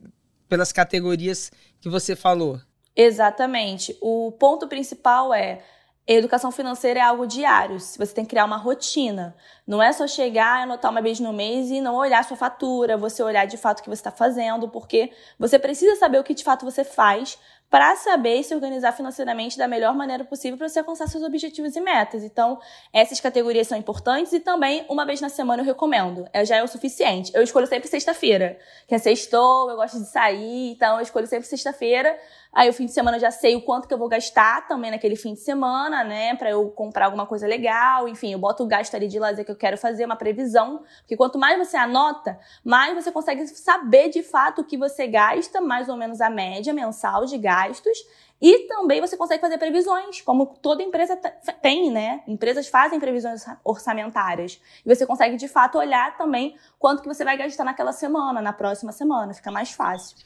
[0.47, 2.61] pelas categorias que você falou.
[2.95, 3.97] Exatamente.
[3.99, 5.61] O ponto principal é
[6.07, 7.79] Educação financeira é algo diário.
[7.79, 9.35] Você tem que criar uma rotina.
[9.65, 13.23] Não é só chegar, anotar uma vez no mês e não olhar sua fatura, você
[13.23, 16.43] olhar de fato o que você está fazendo, porque você precisa saber o que de
[16.43, 17.39] fato você faz
[17.69, 21.81] para saber se organizar financeiramente da melhor maneira possível para você alcançar seus objetivos e
[21.81, 22.23] metas.
[22.23, 22.59] Então,
[22.93, 26.27] essas categorias são importantes e também, uma vez na semana, eu recomendo.
[26.31, 27.31] É, já é o suficiente.
[27.33, 31.47] Eu escolho sempre sexta-feira, que é sextou, eu gosto de sair, então eu escolho sempre
[31.47, 32.17] sexta-feira.
[32.55, 34.89] Aí, o fim de semana, eu já sei o quanto que eu vou gastar também
[34.89, 38.07] naquele fim de semana, né, para eu comprar alguma coisa legal.
[38.07, 40.83] Enfim, eu boto o gasto ali de lazer que eu quero fazer, uma previsão.
[40.99, 45.59] Porque quanto mais você anota, mais você consegue saber de fato o que você gasta,
[45.59, 47.97] mais ou menos a média mensal de gasto gastos
[48.41, 51.15] e também você consegue fazer previsões, como toda empresa
[51.61, 52.21] tem, né?
[52.27, 54.61] Empresas fazem previsões orçamentárias.
[54.85, 58.51] E você consegue, de fato, olhar também quanto que você vai gastar naquela semana, na
[58.51, 59.33] próxima semana.
[59.33, 60.17] Fica mais fácil.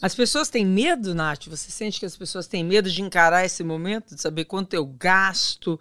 [0.00, 1.46] As pessoas têm medo, Nath?
[1.46, 4.84] Você sente que as pessoas têm medo de encarar esse momento, de saber quanto eu
[4.84, 5.80] gasto?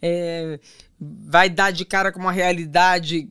[0.00, 0.60] É,
[1.00, 3.28] vai dar de cara com uma realidade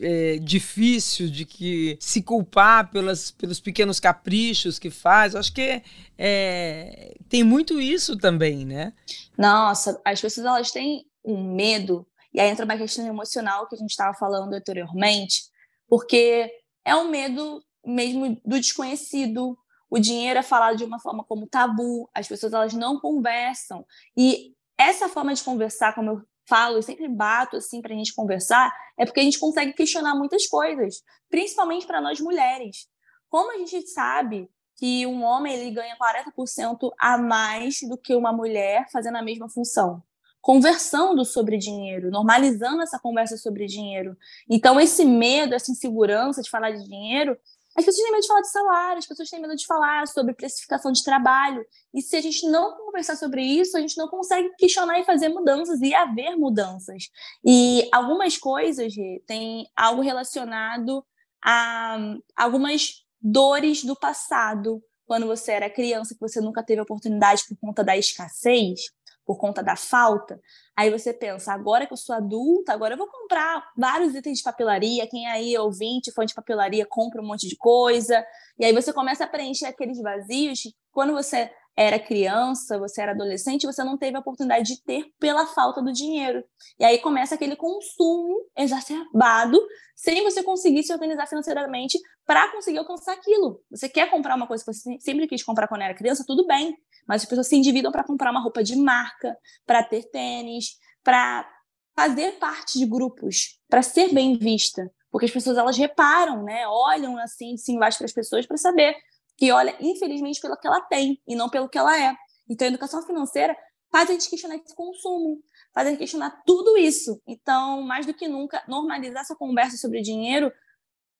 [0.00, 5.34] é, difícil de que se culpar pelas, pelos pequenos caprichos que faz.
[5.34, 5.82] Acho que
[6.16, 8.92] é, tem muito isso também, né?
[9.36, 13.78] Nossa, as pessoas elas têm um medo, e aí entra uma questão emocional que a
[13.78, 15.42] gente estava falando anteriormente,
[15.88, 16.48] porque
[16.84, 19.56] é um medo mesmo do desconhecido.
[19.88, 23.86] O dinheiro é falado de uma forma como tabu, as pessoas elas não conversam.
[24.16, 28.14] E essa forma de conversar, como eu falo e sempre bato assim para a gente
[28.14, 32.88] conversar, é porque a gente consegue questionar muitas coisas, principalmente para nós mulheres.
[33.28, 38.32] Como a gente sabe que um homem ele ganha 40% a mais do que uma
[38.32, 40.02] mulher fazendo a mesma função?
[40.40, 44.16] Conversando sobre dinheiro, normalizando essa conversa sobre dinheiro.
[44.48, 47.36] Então, esse medo, essa insegurança de falar de dinheiro,
[47.76, 50.34] as pessoas têm medo de falar de salário, as pessoas têm medo de falar sobre
[50.34, 51.64] precificação de trabalho.
[51.92, 55.28] E se a gente não conversar sobre isso, a gente não consegue questionar e fazer
[55.28, 57.10] mudanças e haver mudanças.
[57.44, 58.94] E algumas coisas
[59.26, 61.04] têm algo relacionado
[61.44, 61.98] a
[62.34, 67.84] algumas dores do passado, quando você era criança, que você nunca teve oportunidade por conta
[67.84, 68.90] da escassez
[69.26, 70.40] por conta da falta,
[70.76, 74.44] aí você pensa, agora que eu sou adulta, agora eu vou comprar vários itens de
[74.44, 78.24] papelaria, quem aí é ouvinte, fã de papelaria, compra um monte de coisa,
[78.58, 80.60] e aí você começa a preencher aqueles vazios,
[80.92, 85.46] quando você era criança, você era adolescente, você não teve a oportunidade de ter pela
[85.46, 86.42] falta do dinheiro.
[86.80, 89.60] E aí começa aquele consumo exacerbado,
[89.94, 93.60] sem você conseguir se organizar financeiramente para conseguir alcançar aquilo.
[93.70, 96.74] Você quer comprar uma coisa que você sempre quis comprar quando era criança, tudo bem,
[97.06, 101.48] mas as pessoas se endividam para comprar uma roupa de marca, para ter tênis, para
[101.94, 104.90] fazer parte de grupos, para ser bem vista.
[105.10, 106.66] Porque as pessoas elas reparam, né?
[106.68, 108.94] Olham assim de cima embaixo para as pessoas para saber
[109.36, 112.14] que olha, infelizmente, pelo que ela tem e não pelo que ela é.
[112.48, 113.56] Então, a educação financeira
[113.90, 115.42] faz a gente questionar esse consumo,
[115.72, 117.20] faz a gente questionar tudo isso.
[117.26, 120.52] Então, mais do que nunca, normalizar essa conversa sobre dinheiro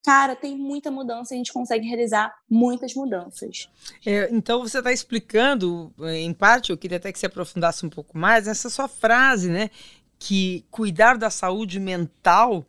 [0.06, 3.68] cara, tem muita mudança, a gente consegue realizar muitas mudanças.
[4.06, 8.16] É, então você está explicando, em parte, eu queria até que você aprofundasse um pouco
[8.16, 9.68] mais nessa sua frase, né?
[10.16, 12.64] Que cuidar da saúde mental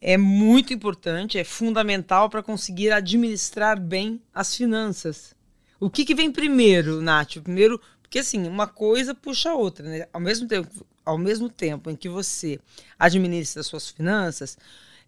[0.00, 5.34] é muito importante, é fundamental para conseguir administrar bem as finanças.
[5.80, 7.38] O que, que vem primeiro, Nath?
[7.42, 10.06] Primeiro, porque assim, uma coisa puxa a outra, né?
[10.12, 12.60] Ao mesmo tempo, ao mesmo tempo em que você
[12.96, 14.56] administra as suas finanças,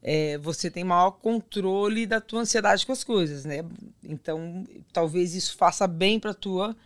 [0.03, 3.65] é, você tem maior controle da tua ansiedade com as coisas, né?
[4.03, 6.77] Então, talvez isso faça bem para tua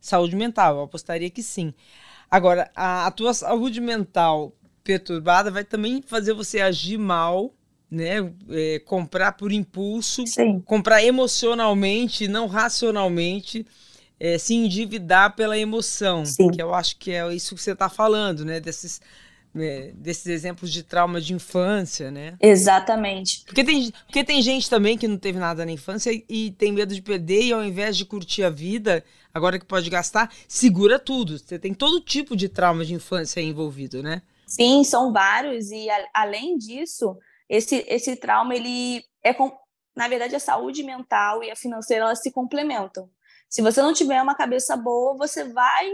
[0.00, 0.76] saúde mental.
[0.76, 1.72] Eu apostaria que sim.
[2.30, 4.52] Agora, a, a tua saúde mental
[4.84, 7.52] perturbada vai também fazer você agir mal
[7.90, 8.32] né?
[8.50, 10.60] É, comprar por impulso, Sim.
[10.60, 13.64] comprar emocionalmente, não racionalmente,
[14.18, 16.50] é, se endividar pela emoção, Sim.
[16.50, 18.58] que eu acho que é isso que você está falando, né?
[18.60, 19.00] Desses?
[19.94, 22.36] Desses exemplos de trauma de infância, né?
[22.40, 23.44] Exatamente.
[23.44, 26.72] Porque tem, porque tem gente também que não teve nada na infância e, e tem
[26.72, 30.98] medo de perder e ao invés de curtir a vida, agora que pode gastar, segura
[30.98, 31.38] tudo.
[31.38, 34.22] Você tem todo tipo de trauma de infância envolvido, né?
[34.46, 37.16] Sim, são vários e a, além disso,
[37.48, 39.50] esse, esse trauma, ele é, com,
[39.96, 43.08] na verdade, a saúde mental e a financeira, elas se complementam.
[43.48, 45.90] Se você não tiver uma cabeça boa, você vai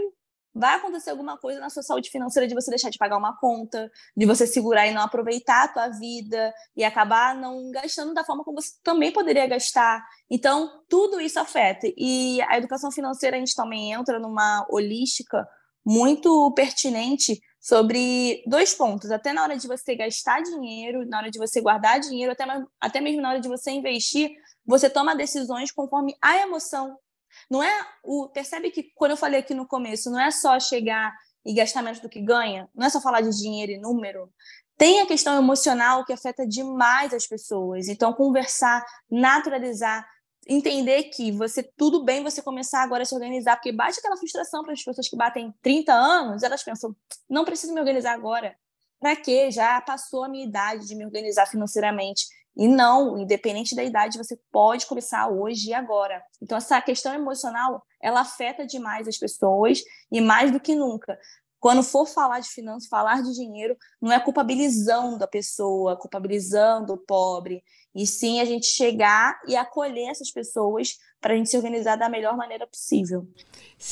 [0.53, 3.91] vai acontecer alguma coisa na sua saúde financeira de você deixar de pagar uma conta,
[4.15, 8.43] de você segurar e não aproveitar a tua vida e acabar não gastando da forma
[8.43, 10.05] como você também poderia gastar.
[10.29, 11.87] Então, tudo isso afeta.
[11.97, 15.47] E a educação financeira a gente também entra numa holística
[15.85, 21.39] muito pertinente sobre dois pontos, até na hora de você gastar dinheiro, na hora de
[21.39, 22.43] você guardar dinheiro, até,
[22.79, 24.31] até mesmo na hora de você investir,
[24.65, 26.97] você toma decisões conforme a emoção
[27.49, 28.29] não é o.
[28.29, 31.13] Percebe que quando eu falei aqui no começo, não é só chegar
[31.45, 34.31] e gastar menos do que ganha, não é só falar de dinheiro e número.
[34.77, 37.87] Tem a questão emocional que afeta demais as pessoas.
[37.87, 40.07] Então, conversar, naturalizar,
[40.47, 44.63] entender que você tudo bem você começar agora a se organizar, porque bate aquela frustração
[44.63, 46.95] para as pessoas que batem 30 anos, elas pensam,
[47.29, 48.55] não preciso me organizar agora.
[48.99, 49.51] Para quê?
[49.51, 52.25] Já passou a minha idade de me organizar financeiramente.
[52.55, 56.21] E não, independente da idade, você pode começar hoje e agora.
[56.41, 61.17] Então, essa questão emocional, ela afeta demais as pessoas e mais do que nunca.
[61.59, 66.97] Quando for falar de finanças, falar de dinheiro, não é culpabilizando a pessoa, culpabilizando o
[66.97, 67.63] pobre,
[67.95, 72.09] e sim a gente chegar e acolher essas pessoas para a gente se organizar da
[72.09, 73.25] melhor maneira possível.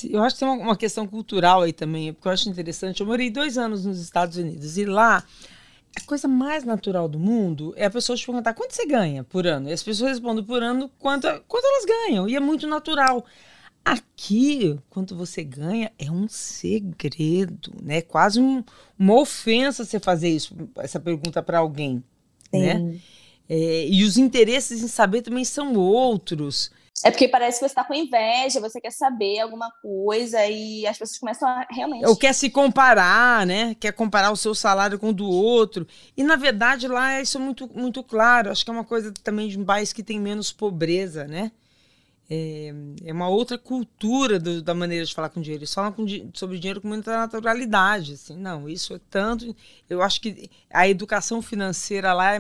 [0.10, 3.00] Eu acho que tem uma questão cultural aí também, porque eu acho interessante.
[3.00, 5.24] Eu morei dois anos nos Estados Unidos e lá
[5.96, 9.46] a coisa mais natural do mundo é a pessoa te perguntar quanto você ganha por
[9.46, 9.70] ano.
[9.70, 12.30] E as pessoas respondem por ano quanto, quanto elas ganham.
[12.30, 13.26] E é muito natural.
[13.84, 18.02] Aqui, quanto você ganha é um segredo, né?
[18.02, 18.64] Quase um,
[18.98, 22.04] uma ofensa você fazer isso, essa pergunta para alguém,
[22.54, 22.60] Sim.
[22.60, 23.00] né?
[23.50, 26.72] É, e os interesses em saber também são outros.
[27.04, 30.98] É porque parece que você está com inveja, você quer saber alguma coisa e as
[30.98, 32.06] pessoas começam a realmente.
[32.06, 33.76] Ou quer se comparar, né?
[33.80, 35.88] Quer comparar o seu salário com o do outro.
[36.16, 38.52] E na verdade lá isso é muito, muito claro.
[38.52, 41.52] Acho que é uma coisa também de um país que tem menos pobreza, né?
[42.34, 45.64] É, é uma outra cultura do, da maneira de falar com dinheiro.
[45.64, 48.14] Eles falam com, sobre dinheiro com muita naturalidade.
[48.14, 49.54] Assim, não, isso é tanto.
[49.90, 52.40] Eu acho que a educação financeira lá é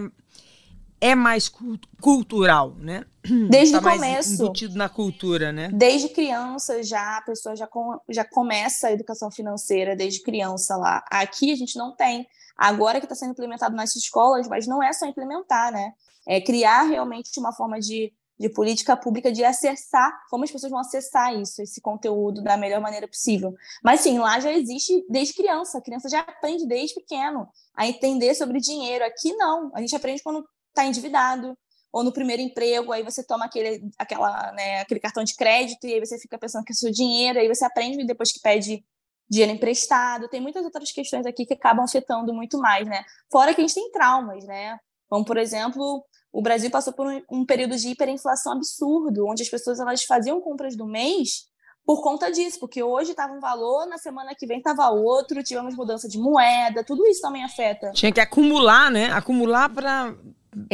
[1.01, 1.51] é mais
[1.99, 3.03] cultural, né?
[3.49, 4.33] Desde tá o começo.
[4.33, 5.69] embutido na cultura, né?
[5.73, 11.03] Desde criança já a pessoa já, com, já começa a educação financeira desde criança lá.
[11.09, 12.27] Aqui a gente não tem.
[12.55, 15.91] Agora que está sendo implementado nas escolas, mas não é só implementar, né?
[16.27, 20.79] É criar realmente uma forma de, de política pública de acessar, como as pessoas vão
[20.79, 23.55] acessar isso, esse conteúdo da melhor maneira possível.
[23.83, 25.79] Mas sim, lá já existe desde criança.
[25.79, 29.03] A criança já aprende desde pequeno a entender sobre dinheiro.
[29.03, 29.71] Aqui não.
[29.73, 31.57] A gente aprende quando está endividado,
[31.91, 35.93] ou no primeiro emprego, aí você toma aquele, aquela, né, aquele cartão de crédito e
[35.93, 38.83] aí você fica pensando que é seu dinheiro, aí você aprende depois que pede
[39.29, 40.29] dinheiro emprestado.
[40.29, 43.03] Tem muitas outras questões aqui que acabam afetando muito mais, né?
[43.31, 44.77] Fora que a gente tem traumas, né?
[45.09, 49.49] Como, por exemplo, o Brasil passou por um, um período de hiperinflação absurdo, onde as
[49.49, 51.49] pessoas elas faziam compras do mês
[51.85, 55.75] por conta disso, porque hoje estava um valor, na semana que vem estava outro, tivemos
[55.75, 57.91] mudança de moeda, tudo isso também afeta.
[57.91, 59.11] Tinha que acumular, né?
[59.11, 60.15] Acumular para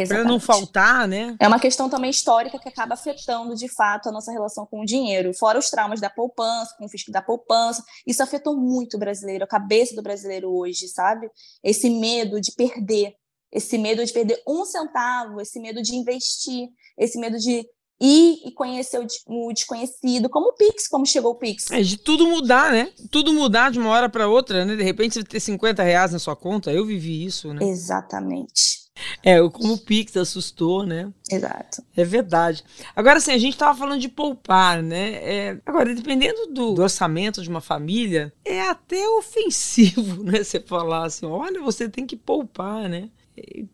[0.07, 1.35] para não faltar, né?
[1.39, 4.85] É uma questão também histórica que acaba afetando, de fato, a nossa relação com o
[4.85, 5.33] dinheiro.
[5.33, 7.83] Fora os traumas da poupança, com o fisco da poupança.
[8.05, 11.29] Isso afetou muito o brasileiro, a cabeça do brasileiro hoje, sabe?
[11.63, 13.13] Esse medo de perder.
[13.51, 17.65] Esse medo de perder um centavo, esse medo de investir, esse medo de
[17.99, 21.71] ir e conhecer o, desconhecido, como o Pix, como chegou o Pix.
[21.71, 22.91] É, de tudo mudar, né?
[23.09, 24.75] Tudo mudar de uma hora para outra, né?
[24.75, 27.65] De repente você ter 50 reais na sua conta, eu vivi isso, né?
[27.65, 28.86] Exatamente.
[29.23, 31.11] É, como o Pix assustou, né?
[31.31, 31.83] Exato.
[31.95, 32.63] É verdade.
[32.95, 35.13] Agora, assim, a gente estava falando de poupar, né?
[35.13, 40.43] É, agora, dependendo do, do, orçamento de uma família, é até ofensivo, né?
[40.43, 43.09] Você falar assim, olha, você tem que poupar, né?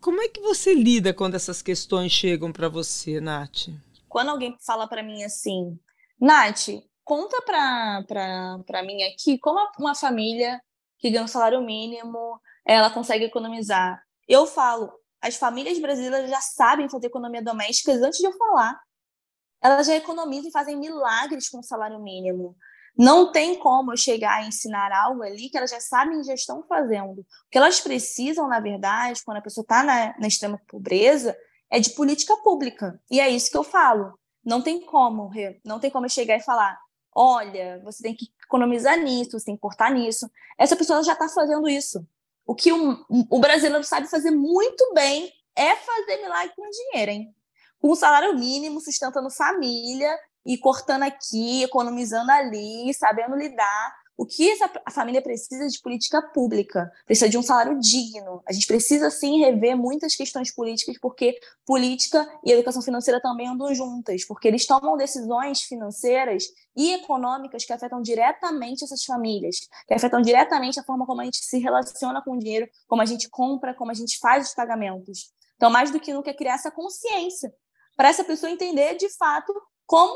[0.00, 3.68] Como é que você lida quando essas questões chegam para você, Nath?
[4.08, 5.78] Quando alguém fala para mim assim,
[6.20, 6.68] Nath,
[7.02, 10.60] conta para mim aqui como uma família
[10.98, 14.02] que ganha um salário mínimo, ela consegue economizar.
[14.26, 14.90] Eu falo,
[15.24, 18.78] as famílias brasileiras já sabem fazer economia doméstica antes de eu falar.
[19.62, 22.54] Elas já economizam e fazem milagres com o salário mínimo.
[22.94, 26.34] Não tem como eu chegar a ensinar algo ali que elas já sabem e já
[26.34, 27.20] estão fazendo.
[27.20, 31.34] O que elas precisam, na verdade, quando a pessoa está na, na extrema pobreza,
[31.70, 33.00] é de política pública.
[33.10, 34.18] E é isso que eu falo.
[34.44, 35.30] Não tem como,
[35.64, 36.78] não tem como eu chegar e falar:
[37.14, 40.30] olha, você tem que economizar nisso, você tem que cortar nisso.
[40.58, 42.06] Essa pessoa já está fazendo isso.
[42.46, 47.34] O que o, o brasileiro sabe fazer muito bem é fazer milagre com dinheiro, hein?
[47.80, 54.03] Com um salário mínimo, sustentando família e cortando aqui, economizando ali, sabendo lidar.
[54.16, 58.42] O que essa, a família precisa de política pública, precisa de um salário digno.
[58.48, 63.74] A gente precisa sim rever muitas questões políticas, porque política e educação financeira também andam
[63.74, 66.44] juntas, porque eles tomam decisões financeiras
[66.76, 71.38] e econômicas que afetam diretamente essas famílias, que afetam diretamente a forma como a gente
[71.38, 75.32] se relaciona com o dinheiro, como a gente compra, como a gente faz os pagamentos.
[75.56, 77.52] Então, mais do que nunca, é criar essa consciência
[77.96, 79.52] para essa pessoa entender de fato
[79.86, 80.14] como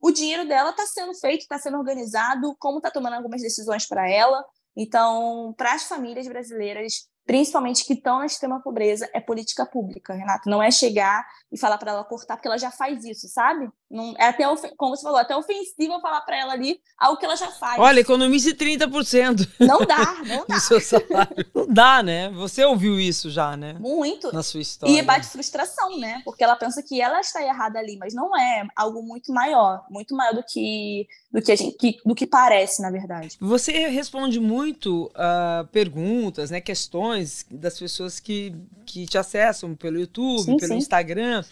[0.00, 4.08] o dinheiro dela está sendo feito, está sendo organizado, como está tomando algumas decisões para
[4.08, 4.44] ela.
[4.76, 10.50] Então, para as famílias brasileiras, principalmente que estão na extrema pobreza, é política pública, Renato.
[10.50, 13.68] Não é chegar e falar para ela cortar, porque ela já faz isso, sabe?
[13.88, 14.44] Não, é até,
[14.76, 17.78] como você falou, até ofensivo falar para ela ali algo que ela já faz.
[17.78, 19.48] Olha, economize 30%.
[19.60, 20.54] Não dá, não dá.
[20.56, 21.46] do seu salário.
[21.54, 22.30] Não dá, né?
[22.30, 23.74] Você ouviu isso já, né?
[23.80, 24.32] Muito.
[24.32, 24.92] Na sua história.
[24.92, 26.22] E bate frustração, né?
[26.24, 28.66] Porque ela pensa que ela está errada ali, mas não é.
[28.76, 29.84] Algo muito maior.
[29.90, 33.36] Muito maior do que, do que, a gente, que, do que parece, na verdade.
[33.40, 36.60] Você responde muito uh, perguntas, né?
[36.60, 37.19] Questões
[37.50, 38.54] das pessoas que,
[38.86, 40.78] que te acessam pelo YouTube, sim, pelo sim.
[40.78, 41.44] Instagram.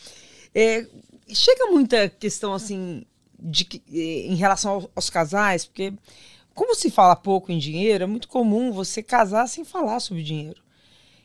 [0.54, 0.86] É,
[1.28, 3.04] chega muita questão assim
[3.38, 5.92] de, em relação aos casais, porque
[6.54, 10.60] como se fala pouco em dinheiro, é muito comum você casar sem falar sobre dinheiro.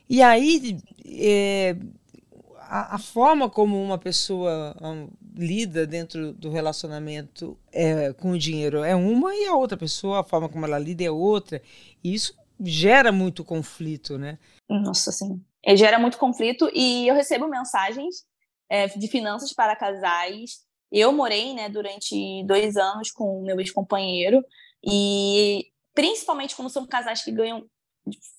[0.07, 1.75] E aí é,
[2.59, 8.83] a, a, forma como uma pessoa um, lida dentro do relacionamento é, com o dinheiro
[8.83, 11.61] é uma e a outra pessoa, a forma como ela lida é outra.
[12.03, 14.37] E isso gera muito conflito, né?
[14.69, 15.43] Nossa, sim.
[15.63, 18.25] É, gera muito conflito e eu recebo mensagens
[18.69, 20.65] é, de finanças para casais.
[20.91, 24.43] Eu morei, né, durante dois anos com o meu ex-companheiro
[24.83, 27.65] e principalmente como são casais que ganham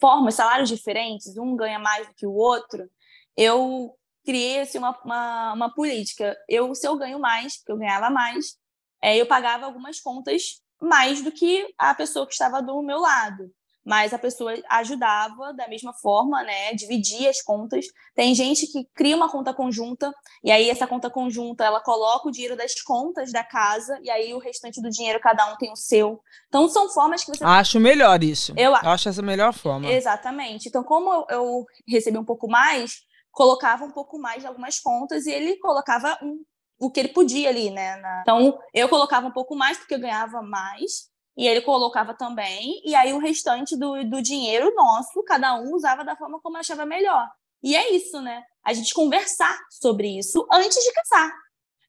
[0.01, 2.89] formas, salários diferentes, um ganha mais do que o outro,
[3.37, 6.37] eu criei assim, uma, uma, uma política.
[6.49, 8.57] Eu, se eu ganho mais, porque eu ganhava mais,
[9.03, 13.51] é, eu pagava algumas contas mais do que a pessoa que estava do meu lado
[13.85, 16.73] mas a pessoa ajudava da mesma forma, né?
[16.75, 17.85] Dividia as contas.
[18.15, 22.31] Tem gente que cria uma conta conjunta e aí essa conta conjunta ela coloca o
[22.31, 25.77] dinheiro das contas da casa e aí o restante do dinheiro cada um tem o
[25.77, 26.21] seu.
[26.49, 28.55] Então são formas que você acho melhor isso.
[28.57, 29.91] Eu, acho essa melhor forma.
[29.91, 30.69] Exatamente.
[30.69, 35.27] Então como eu, eu recebi um pouco mais, colocava um pouco mais de algumas contas
[35.27, 36.43] e ele colocava um,
[36.79, 37.97] o que ele podia ali, né?
[37.97, 38.21] Na...
[38.23, 42.95] Então eu colocava um pouco mais porque eu ganhava mais e ele colocava também, e
[42.95, 47.29] aí o restante do, do dinheiro nosso, cada um usava da forma como achava melhor.
[47.63, 48.43] E é isso, né?
[48.63, 51.33] A gente conversar sobre isso antes de casar.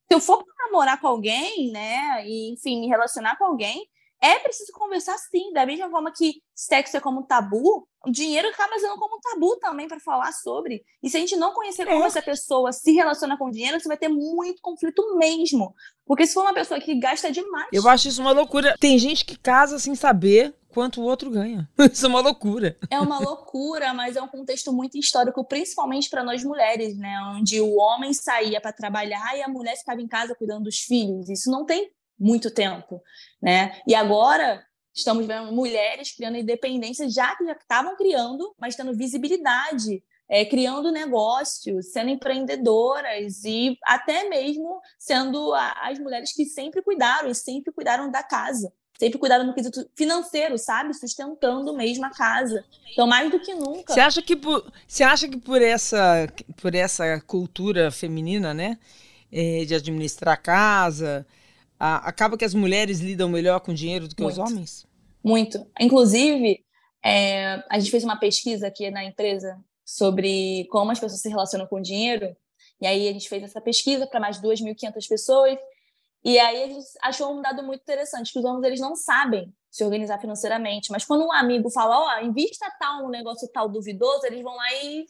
[0.07, 3.87] Se eu for namorar com alguém, né, e enfim, me relacionar com alguém,
[4.21, 8.77] é preciso conversar sim, da mesma forma que sexo é como tabu, o dinheiro acaba
[8.79, 10.83] sendo como tabu também para falar sobre.
[11.01, 12.07] E se a gente não conhecer como é.
[12.07, 15.73] essa pessoa se relaciona com o dinheiro, você vai ter muito conflito mesmo.
[16.05, 17.67] Porque se for uma pessoa que gasta demais.
[17.73, 18.75] Eu acho isso uma loucura.
[18.79, 21.69] Tem gente que casa sem saber quanto o outro ganha.
[21.89, 22.77] Isso é uma loucura.
[22.91, 27.17] É uma loucura, mas é um contexto muito histórico, principalmente para nós mulheres, né?
[27.37, 31.29] Onde o homem saía para trabalhar e a mulher ficava em casa cuidando dos filhos.
[31.29, 33.01] Isso não tem muito tempo,
[33.41, 33.79] né?
[33.87, 40.01] E agora estamos vendo mulheres criando independência, já que já estavam criando, mas tendo visibilidade,
[40.29, 47.29] é, criando negócios, sendo empreendedoras e até mesmo sendo a, as mulheres que sempre cuidaram
[47.29, 48.71] e sempre cuidaram da casa.
[48.97, 50.93] Sempre cuidaram no quesito financeiro, sabe?
[50.93, 52.63] Sustentando mesmo a casa.
[52.93, 53.93] Então, mais do que nunca.
[53.93, 56.29] Você acha que por, você acha que por, essa,
[56.61, 58.79] por essa cultura feminina, né?
[59.29, 61.27] É, de administrar a casa,
[61.79, 64.41] a, acaba que as mulheres lidam melhor com dinheiro do que Muito.
[64.41, 64.87] os homens?
[65.23, 65.65] Muito.
[65.79, 66.63] Inclusive,
[67.03, 71.67] é, a gente fez uma pesquisa aqui na empresa sobre como as pessoas se relacionam
[71.67, 72.35] com dinheiro.
[72.81, 75.57] E aí a gente fez essa pesquisa para mais de 2.500 pessoas.
[76.23, 79.53] E aí a gente achou um dado muito interessante, que os homens eles não sabem
[79.69, 80.91] se organizar financeiramente.
[80.91, 84.55] Mas quando um amigo fala, ó, oh, invista tal um negócio tal duvidoso, eles vão
[84.55, 85.05] lá e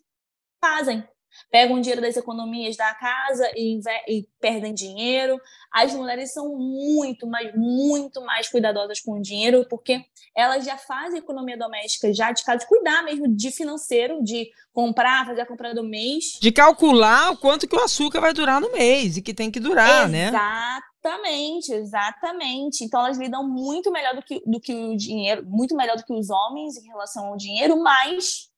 [0.60, 1.08] fazem
[1.52, 5.40] pegam dinheiro das economias da casa e, e, perdem dinheiro.
[5.72, 10.02] As mulheres são muito, mas muito mais cuidadosas com o dinheiro, porque
[10.36, 15.26] elas já fazem economia doméstica já de casa, de cuidar mesmo de financeiro, de comprar,
[15.26, 16.38] fazer a compra do mês.
[16.42, 19.60] De calcular o quanto que o açúcar vai durar no mês e que tem que
[19.60, 20.28] durar, né?
[20.28, 22.84] Exatamente, exatamente.
[22.84, 26.14] Então elas lidam muito melhor do que, do que o dinheiro, muito melhor do que
[26.14, 28.50] os homens em relação ao dinheiro, mas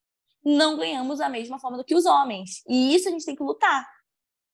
[0.47, 2.63] não ganhamos da mesma forma do que os homens.
[2.67, 3.85] E isso a gente tem que lutar.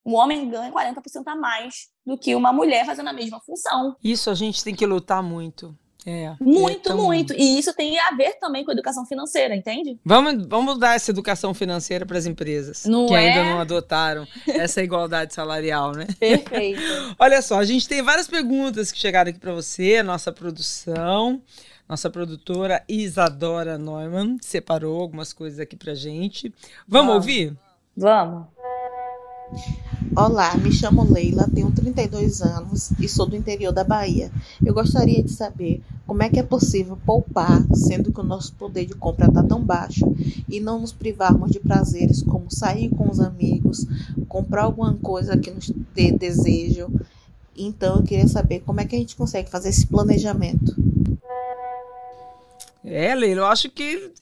[0.03, 3.95] O homem ganha 40% a mais do que uma mulher fazendo a mesma função.
[4.03, 5.77] Isso a gente tem que lutar muito.
[6.05, 7.33] É, muito, é muito.
[7.33, 9.97] E isso tem a ver também com a educação financeira, entende?
[10.03, 13.17] Vamos, vamos dar essa educação financeira para as empresas não que é?
[13.17, 16.07] ainda não adotaram essa igualdade salarial, né?
[16.19, 16.81] Perfeito.
[17.17, 21.41] Olha só, a gente tem várias perguntas que chegaram aqui para você, nossa produção
[21.87, 26.53] Nossa produtora Isadora Neumann separou algumas coisas aqui pra gente.
[26.87, 27.15] Vamos, Vamos.
[27.15, 27.57] ouvir?
[27.95, 28.47] Vamos.
[30.15, 34.31] Olá, me chamo Leila, tenho 32 anos e sou do interior da Bahia.
[34.65, 38.85] Eu gostaria de saber como é que é possível poupar, sendo que o nosso poder
[38.85, 40.05] de compra está tão baixo,
[40.47, 43.85] e não nos privarmos de prazeres como sair com os amigos,
[44.27, 46.91] comprar alguma coisa que nos dê desejo.
[47.55, 50.75] Então, eu queria saber como é que a gente consegue fazer esse planejamento.
[52.85, 54.13] É, Leila, eu acho que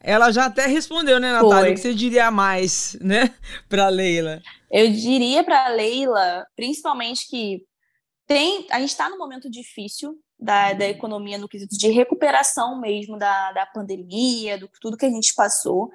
[0.00, 1.58] ela já até respondeu, né, Natália?
[1.58, 1.70] Foi.
[1.72, 3.34] O que você diria mais, né,
[3.68, 4.40] para Leila?
[4.70, 7.64] Eu diria para Leila, principalmente que
[8.26, 13.18] tem, a gente está num momento difícil da, da economia no quesito de recuperação mesmo
[13.18, 15.90] da, da pandemia, do tudo que a gente passou.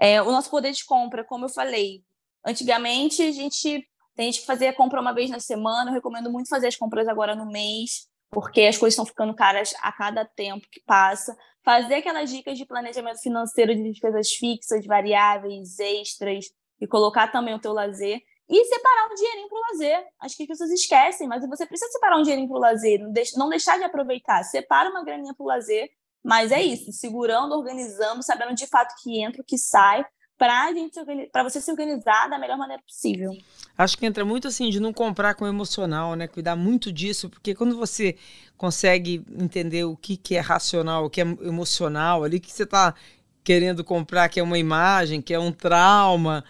[0.00, 2.02] É, o nosso poder de compra, como eu falei,
[2.44, 5.90] antigamente a gente tem gente que fazia compra uma vez na semana.
[5.90, 9.74] Eu recomendo muito fazer as compras agora no mês, porque as coisas estão ficando caras
[9.80, 11.36] a cada tempo que passa.
[11.64, 16.46] Fazer aquelas dicas de planejamento financeiro de despesas fixas, variáveis, extras,
[16.80, 20.06] e colocar também o teu lazer e separar um dinheirinho para o lazer.
[20.20, 23.00] Acho que as pessoas esquecem, mas você precisa separar um dinheirinho para o lazer,
[23.36, 24.42] não deixar de aproveitar.
[24.44, 25.90] Separa uma graninha para o lazer,
[26.22, 30.04] mas é isso, segurando, organizando, sabendo de fato que entra, o que sai,
[30.38, 33.32] para você se organizar da melhor maneira possível.
[33.76, 36.28] Acho que entra muito assim de não comprar com emocional, né?
[36.28, 38.16] Cuidar muito disso, porque quando você
[38.56, 42.94] consegue entender o que, que é racional, o que é emocional, ali que você está
[43.42, 46.44] querendo comprar, que é uma imagem, que é um trauma,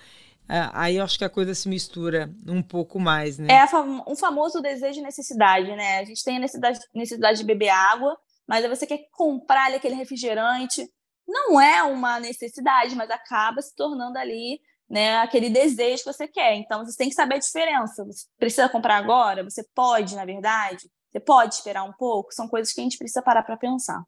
[0.49, 3.49] é, aí eu acho que a coisa se mistura um pouco mais, né?
[3.51, 3.65] É
[4.07, 5.99] um famoso desejo e necessidade, né?
[5.99, 8.17] A gente tem a necessidade, necessidade de beber água,
[8.47, 10.89] mas aí você quer comprar ali aquele refrigerante.
[11.27, 16.55] Não é uma necessidade, mas acaba se tornando ali né, aquele desejo que você quer.
[16.57, 18.05] Então você tem que saber a diferença.
[18.05, 19.43] Você precisa comprar agora?
[19.43, 20.89] Você pode, na verdade?
[21.11, 22.33] Você pode esperar um pouco?
[22.33, 24.03] São coisas que a gente precisa parar para pensar.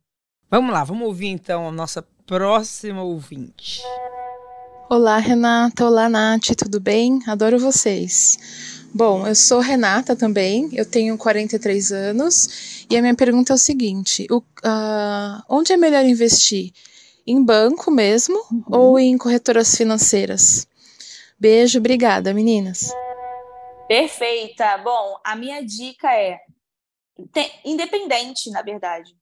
[0.50, 3.82] Vamos lá, vamos ouvir então a nossa próxima ouvinte.
[4.88, 5.84] Olá, Renata.
[5.84, 6.54] Olá, Nath.
[6.56, 7.20] Tudo bem?
[7.26, 8.38] Adoro vocês.
[8.94, 13.58] Bom, eu sou Renata também, eu tenho 43 anos e a minha pergunta é o
[13.58, 16.72] seguinte: o, uh, onde é melhor investir?
[17.30, 18.64] Em banco mesmo uhum.
[18.70, 20.66] ou em corretoras financeiras?
[21.38, 22.90] Beijo, obrigada, meninas.
[23.86, 24.78] Perfeita.
[24.78, 26.38] Bom, a minha dica é
[27.66, 29.14] independente, na verdade.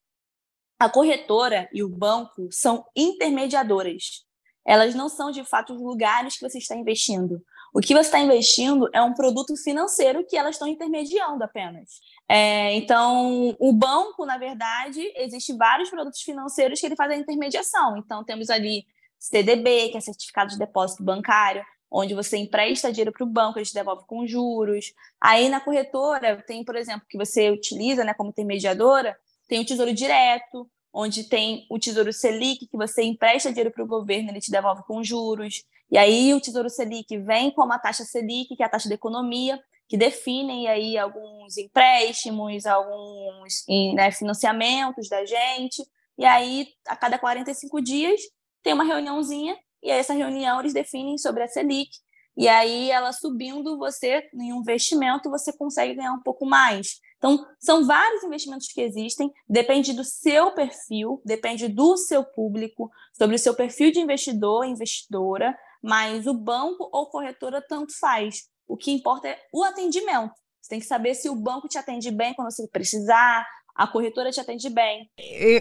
[0.78, 4.24] A corretora e o banco são intermediadoras
[4.66, 7.40] elas não são de fato os lugares que você está investindo.
[7.72, 12.00] O que você está investindo é um produto financeiro que elas estão intermediando apenas.
[12.28, 17.96] É, então, o banco, na verdade, existe vários produtos financeiros que ele faz a intermediação.
[17.96, 18.84] Então, temos ali
[19.18, 23.66] CDB, que é certificado de depósito bancário, onde você empresta dinheiro para o banco, ele
[23.66, 24.92] te devolve com juros.
[25.20, 29.16] Aí na corretora tem, por exemplo, que você utiliza né, como intermediadora,
[29.48, 33.86] tem o Tesouro Direto, onde tem o Tesouro Selic, que você empresta dinheiro para o
[33.86, 35.62] governo, ele te devolve com juros.
[35.90, 38.94] E aí o Tesouro Selic vem com uma taxa Selic, que é a taxa de
[38.94, 43.64] economia, que definem aí alguns empréstimos, alguns
[43.94, 45.82] né, financiamentos da gente.
[46.18, 48.20] E aí, a cada 45 dias,
[48.62, 51.90] tem uma reuniãozinha, e aí essa reunião eles definem sobre a Selic.
[52.36, 57.00] E aí, ela subindo, você, em um investimento, você consegue ganhar um pouco mais.
[57.16, 63.36] Então, são vários investimentos que existem, depende do seu perfil, depende do seu público, sobre
[63.36, 68.42] o seu perfil de investidor, investidora, mas o banco ou corretora tanto faz.
[68.66, 70.32] O que importa é o atendimento.
[70.60, 74.30] Você tem que saber se o banco te atende bem quando você precisar, a corretora
[74.30, 75.08] te atende bem.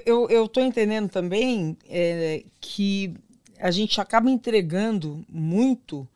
[0.05, 3.13] Eu estou entendendo também é, que
[3.59, 6.07] a gente acaba entregando muito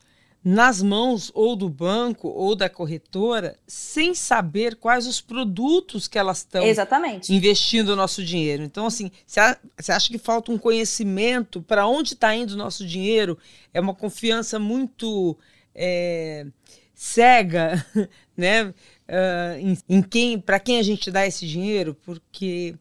[0.44, 6.40] nas mãos ou do banco ou da corretora sem saber quais os produtos que elas
[6.40, 6.64] estão
[7.30, 8.64] investindo o nosso dinheiro.
[8.64, 13.38] Então, assim, você acha que falta um conhecimento para onde está indo o nosso dinheiro?
[13.74, 15.38] É uma confiança muito
[15.76, 16.46] é,
[17.00, 17.86] cega,
[18.36, 18.66] né?
[19.08, 22.76] Uh, em, em quem, para quem a gente dá esse dinheiro, porque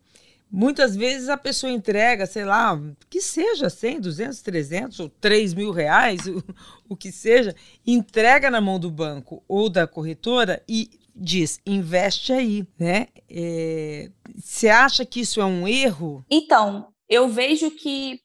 [0.50, 2.74] Muitas vezes a pessoa entrega, sei lá,
[3.10, 6.42] que seja 100, 200, 300 ou 3 mil reais, o,
[6.88, 7.54] o que seja,
[7.86, 13.08] entrega na mão do banco ou da corretora e diz, investe aí, né?
[13.28, 16.24] É, você acha que isso é um erro?
[16.30, 18.18] Então, eu vejo que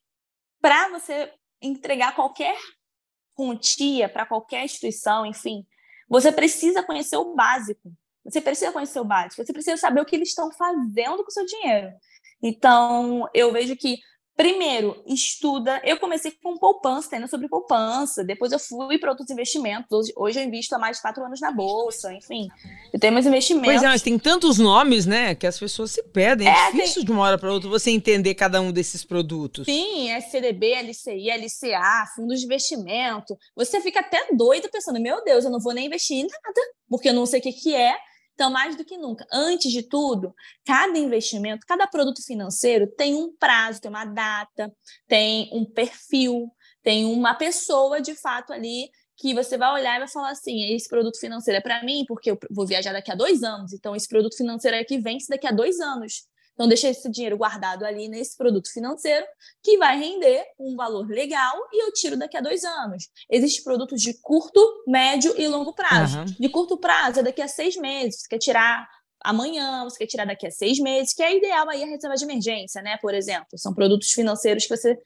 [0.61, 1.29] para você
[1.61, 2.55] entregar qualquer
[3.35, 5.65] quantia para qualquer instituição, enfim,
[6.13, 7.91] você precisa conhecer o básico.
[8.23, 11.31] Você precisa conhecer o básico, você precisa saber o que eles estão fazendo com o
[11.31, 11.91] seu dinheiro.
[12.41, 13.97] Então, eu vejo que
[14.35, 15.79] Primeiro, estuda.
[15.83, 18.23] Eu comecei com poupança, tendo sobre poupança.
[18.23, 20.11] Depois eu fui para outros investimentos.
[20.17, 22.47] Hoje eu invisto há mais de quatro anos na bolsa, enfim.
[22.91, 23.71] Eu tenho meus investimentos.
[23.71, 26.47] Pois é, mas tem tantos nomes, né, que as pessoas se perdem.
[26.47, 27.05] É, é difícil tem...
[27.05, 29.65] de uma hora para outra você entender cada um desses produtos.
[29.65, 33.37] Sim, SCDB, LCI, LCA, fundos de investimento.
[33.55, 37.09] Você fica até doido pensando, meu Deus, eu não vou nem investir em nada, porque
[37.09, 37.95] eu não sei o que, que é.
[38.33, 40.33] Então, mais do que nunca, antes de tudo,
[40.65, 44.73] cada investimento, cada produto financeiro tem um prazo, tem uma data,
[45.07, 46.49] tem um perfil,
[46.81, 50.89] tem uma pessoa de fato ali que você vai olhar e vai falar assim: esse
[50.89, 54.07] produto financeiro é para mim, porque eu vou viajar daqui a dois anos, então esse
[54.07, 56.27] produto financeiro aqui vence daqui a dois anos.
[56.53, 59.25] Então, deixa esse dinheiro guardado ali nesse produto financeiro
[59.63, 63.09] que vai render um valor legal e eu tiro daqui a dois anos.
[63.29, 66.19] Existem produtos de curto, médio e longo prazo.
[66.19, 66.25] Uhum.
[66.25, 68.21] De curto prazo é daqui a seis meses.
[68.21, 68.87] Você quer tirar
[69.23, 72.23] amanhã, você quer tirar daqui a seis meses, que é ideal aí a reserva de
[72.23, 72.97] emergência, né?
[73.01, 74.97] Por exemplo, são produtos financeiros que você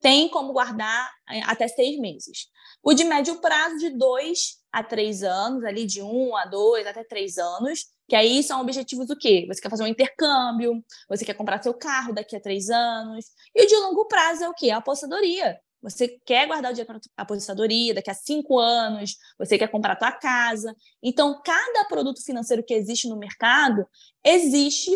[0.00, 2.48] tem como guardar é, até seis meses.
[2.82, 7.04] O de médio prazo, de dois a três anos, ali de um a dois até
[7.04, 9.46] três anos, que aí são objetivos o quê?
[9.48, 13.24] Você quer fazer um intercâmbio, você quer comprar seu carro daqui a três anos.
[13.54, 14.68] E o de longo prazo é o quê?
[14.68, 15.58] A apostadoria.
[15.80, 19.94] Você quer guardar o dinheiro para a aposentadoria daqui a cinco anos, você quer comprar
[19.94, 20.76] a tua casa.
[21.02, 23.88] Então, cada produto financeiro que existe no mercado,
[24.22, 24.90] existe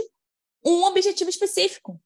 [0.63, 1.99] um objetivo específico.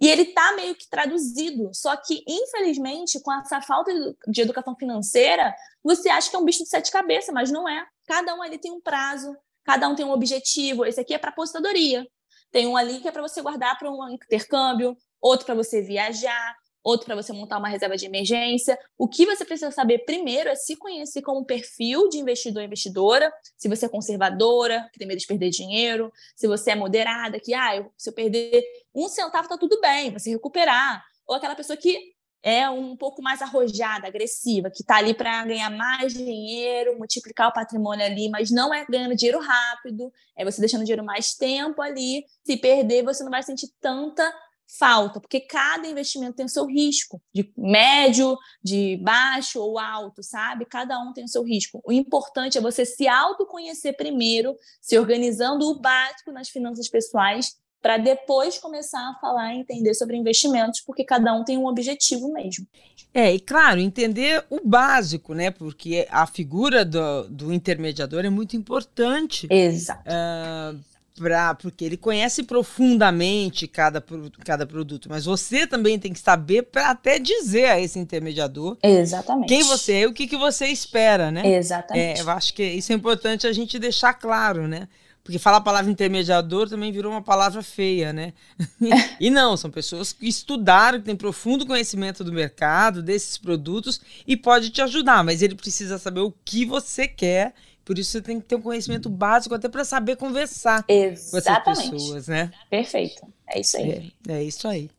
[0.00, 1.72] E ele está meio que traduzido.
[1.74, 3.92] Só que, infelizmente, com essa falta
[4.28, 7.86] de educação financeira, você acha que é um bicho de sete cabeças, mas não é.
[8.06, 10.84] Cada um ali tem um prazo, cada um tem um objetivo.
[10.84, 12.06] Esse aqui é para apostadoria.
[12.52, 16.54] Tem um ali que é para você guardar para um intercâmbio, outro para você viajar,
[16.84, 18.78] outro para você montar uma reserva de emergência.
[18.98, 23.32] O que você precisa saber primeiro é se conhecer como perfil de investidor ou investidora,
[23.56, 27.54] se você é conservadora, que tem medo de perder dinheiro, se você é moderada, que
[27.54, 28.62] ah, se eu perder
[28.94, 32.13] um centavo tá tudo bem, você recuperar, ou aquela pessoa que
[32.44, 37.52] é um pouco mais arrojada, agressiva, que está ali para ganhar mais dinheiro, multiplicar o
[37.54, 42.26] patrimônio ali, mas não é ganhando dinheiro rápido, é você deixando dinheiro mais tempo ali.
[42.44, 44.30] Se perder, você não vai sentir tanta
[44.78, 50.66] falta, porque cada investimento tem o seu risco, de médio, de baixo ou alto, sabe?
[50.66, 51.80] Cada um tem o seu risco.
[51.82, 57.98] O importante é você se autoconhecer primeiro, se organizando o básico nas finanças pessoais para
[57.98, 62.66] depois começar a falar e entender sobre investimentos, porque cada um tem um objetivo mesmo.
[63.12, 65.50] É, e claro, entender o básico, né?
[65.50, 69.46] Porque a figura do, do intermediador é muito importante.
[69.50, 70.02] Exato.
[70.08, 70.80] Uh,
[71.14, 74.02] pra, porque ele conhece profundamente cada,
[74.42, 79.48] cada produto, mas você também tem que saber para até dizer a esse intermediador Exatamente.
[79.48, 81.46] quem você é e o que, que você espera, né?
[81.46, 82.18] Exatamente.
[82.18, 84.88] É, eu acho que isso é importante a gente deixar claro, né?
[85.24, 88.34] Porque falar a palavra intermediador também virou uma palavra feia, né?
[89.18, 94.36] e não, são pessoas que estudaram, que têm profundo conhecimento do mercado, desses produtos, e
[94.36, 97.54] pode te ajudar, mas ele precisa saber o que você quer.
[97.86, 101.30] Por isso você tem que ter um conhecimento básico até para saber conversar Exatamente.
[101.32, 102.50] com essas pessoas, né?
[102.68, 103.26] Perfeito.
[103.48, 104.12] É isso aí.
[104.28, 104.90] É, é isso aí.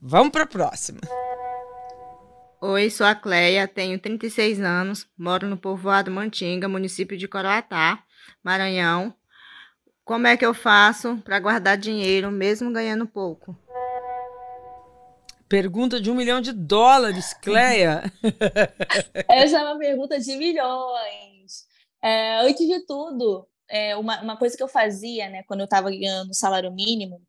[0.00, 1.00] Vamos para a próxima.
[2.60, 8.02] Oi, sou a Cleia, tenho 36 anos, moro no povoado Mantinga, município de Coroatá,
[8.44, 9.14] Maranhão.
[10.04, 13.56] Como é que eu faço para guardar dinheiro mesmo ganhando pouco?
[15.48, 18.02] Pergunta de um milhão de dólares, Cleia.
[19.28, 21.66] Essa é uma pergunta de milhões.
[22.02, 25.90] É, antes de tudo, é, uma, uma coisa que eu fazia, né, quando eu estava
[25.90, 27.22] ganhando salário mínimo,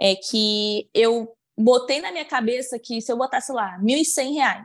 [0.00, 4.64] é que eu botei na minha cabeça que se eu botasse lá R$ 1.100,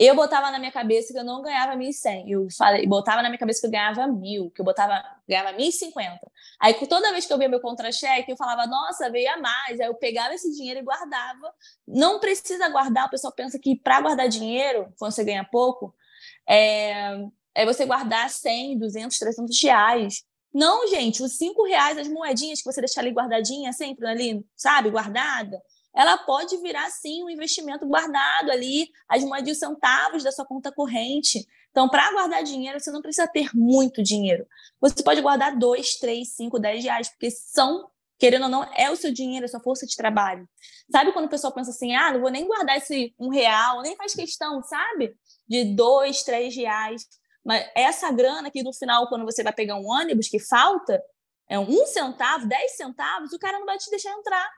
[0.00, 2.24] eu botava na minha cabeça que eu não ganhava 1.100.
[2.26, 4.98] Eu falei, botava na minha cabeça que eu ganhava mil, que eu botava,
[5.28, 6.18] ganhava 1.050.
[6.58, 9.78] Aí toda vez que eu via meu contra-cheque, eu falava, nossa, veio a mais.
[9.78, 11.52] Aí eu pegava esse dinheiro e guardava.
[11.86, 15.94] Não precisa guardar, o pessoal pensa que para guardar dinheiro, quando você ganha pouco,
[16.48, 17.18] é,
[17.54, 20.24] é você guardar 100, 200, 300 reais.
[20.52, 24.88] Não, gente, os 5 reais, as moedinhas que você deixa ali guardadinha, sempre ali, sabe,
[24.88, 25.60] guardada,
[25.94, 31.46] ela pode virar sim um investimento guardado ali, as moedas centavos da sua conta corrente.
[31.70, 34.46] Então, para guardar dinheiro, você não precisa ter muito dinheiro.
[34.80, 37.88] Você pode guardar dois, três, cinco, dez reais, porque são,
[38.18, 40.48] querendo ou não, é o seu dinheiro, é a sua força de trabalho.
[40.90, 43.96] Sabe quando o pessoal pensa assim, ah, não vou nem guardar esse um real, nem
[43.96, 45.14] faz questão, sabe?
[45.48, 47.06] De dois, três reais.
[47.44, 51.02] Mas essa grana que no final, quando você vai pegar um ônibus que falta,
[51.48, 54.48] é um centavo, dez centavos, o cara não vai te deixar entrar.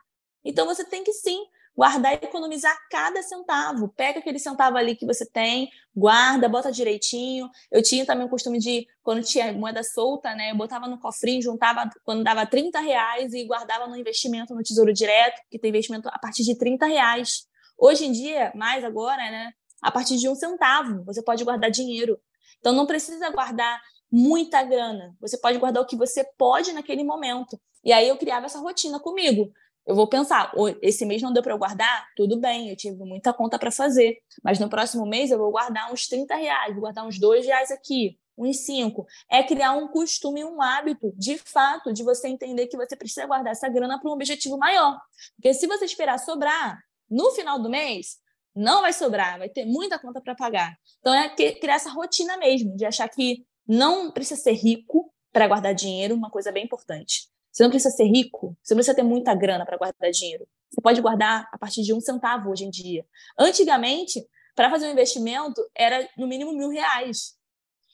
[0.43, 1.39] Então você tem que sim
[1.75, 3.89] guardar e economizar cada centavo.
[3.89, 7.49] Pega aquele centavo ali que você tem, guarda, bota direitinho.
[7.71, 10.51] Eu tinha também o costume de, quando tinha moeda solta, né?
[10.51, 14.93] Eu botava no cofrinho, juntava quando dava 30 reais e guardava no investimento no Tesouro
[14.93, 17.45] Direto, que tem investimento a partir de 30 reais.
[17.77, 19.51] Hoje em dia, mais agora, né?
[19.81, 22.17] A partir de um centavo, você pode guardar dinheiro.
[22.59, 25.13] Então, não precisa guardar muita grana.
[25.19, 27.59] Você pode guardar o que você pode naquele momento.
[27.83, 29.51] E aí eu criava essa rotina comigo.
[29.85, 32.07] Eu vou pensar, esse mês não deu para eu guardar?
[32.15, 34.17] Tudo bem, eu tive muita conta para fazer.
[34.41, 37.69] Mas no próximo mês eu vou guardar uns 30 reais, vou guardar uns 2 reais
[37.69, 39.05] aqui, uns 5.
[39.29, 43.51] É criar um costume, um hábito, de fato, de você entender que você precisa guardar
[43.51, 44.97] essa grana para um objetivo maior.
[45.35, 46.79] Porque se você esperar sobrar
[47.09, 48.17] no final do mês,
[48.55, 50.77] não vai sobrar, vai ter muita conta para pagar.
[50.99, 55.75] Então é criar essa rotina mesmo, de achar que não precisa ser rico para guardar
[55.75, 57.32] dinheiro, uma coisa bem importante.
[57.53, 60.47] Você não precisa ser rico, você não precisa ter muita grana para guardar dinheiro.
[60.71, 63.05] Você pode guardar a partir de um centavo hoje em dia.
[63.37, 67.35] Antigamente, para fazer um investimento, era no mínimo mil reais.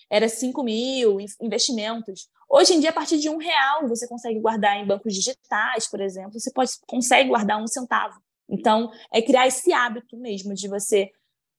[0.10, 2.30] Era cinco mil investimentos.
[2.50, 6.00] Hoje em dia, a partir de um real, você consegue guardar em bancos digitais, por
[6.00, 6.40] exemplo.
[6.40, 8.18] Você pode, consegue guardar um centavo.
[8.48, 11.12] Então, é criar esse hábito mesmo de você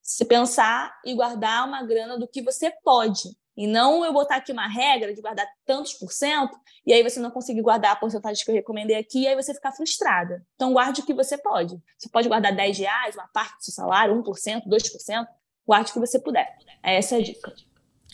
[0.03, 3.37] se pensar e guardar uma grana do que você pode.
[3.61, 7.21] E não eu botar aqui uma regra de guardar tantos por cento, e aí você
[7.21, 10.43] não conseguir guardar a porcentagem que eu recomendei aqui, e aí você ficar frustrada.
[10.55, 11.79] Então, guarde o que você pode.
[11.99, 15.27] Você pode guardar 10 reais, uma parte do seu salário, 1%, 2%,
[15.67, 16.49] guarde o que você puder.
[16.83, 17.53] Essa é a dica.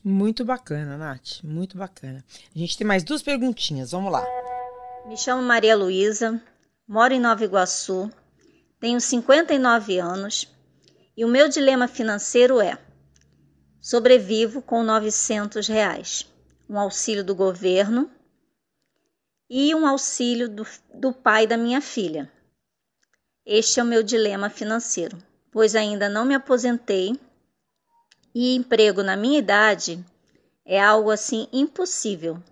[0.03, 1.45] Muito bacana, Nath.
[1.45, 2.25] Muito bacana.
[2.53, 3.93] A gente tem mais duas perguntinhas.
[3.93, 4.27] Vamos lá.
[5.07, 6.43] Me chamo Maria Luísa,
[6.89, 8.11] moro em Nova Iguaçu,
[8.81, 10.53] tenho 59 anos
[11.17, 12.77] e o meu dilema financeiro é:
[13.87, 16.27] sobrevivo com 900 reais,
[16.69, 18.11] um auxílio do governo
[19.49, 22.29] e um auxílio do, do pai da minha filha.
[23.47, 25.17] Este é o meu dilema financeiro,
[25.53, 27.15] pois ainda não me aposentei
[28.35, 30.05] e emprego na minha idade
[30.65, 32.43] é algo assim impossível.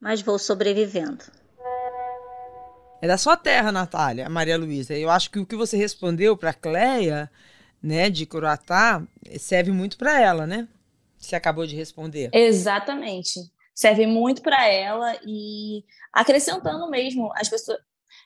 [0.00, 1.22] Mas vou sobrevivendo.
[3.02, 4.94] É da sua terra, Natália, Maria Luísa.
[4.94, 7.30] Eu acho que o que você respondeu para Cleia,
[7.82, 9.02] né, de Coroatá,
[9.38, 10.68] serve muito para ela, né?
[11.16, 12.30] Você acabou de responder.
[12.32, 13.40] Exatamente.
[13.74, 17.78] Serve muito para ela e acrescentando mesmo as pessoas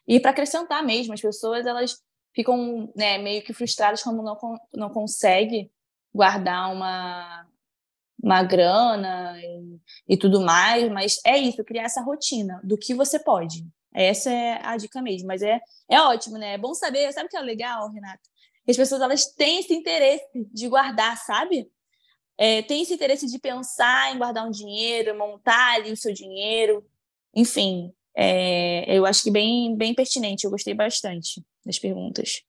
[0.06, 1.96] e para acrescentar mesmo as pessoas elas
[2.34, 4.36] ficam né, meio que frustradas quando não
[4.74, 5.70] não consegue
[6.14, 7.46] guardar uma
[8.22, 9.80] uma grana e,
[10.14, 13.66] e tudo mais, mas é isso, criar essa rotina do que você pode.
[13.92, 16.54] Essa é a dica mesmo, mas é, é ótimo, né?
[16.54, 18.22] É bom saber, sabe o que é legal, Renata?
[18.68, 21.70] As pessoas elas têm esse interesse de guardar, sabe?
[22.38, 26.84] É, tem esse interesse de pensar em guardar um dinheiro, montar ali o seu dinheiro,
[27.34, 27.92] enfim.
[28.14, 32.42] É, eu acho que bem, bem pertinente, eu gostei bastante das perguntas.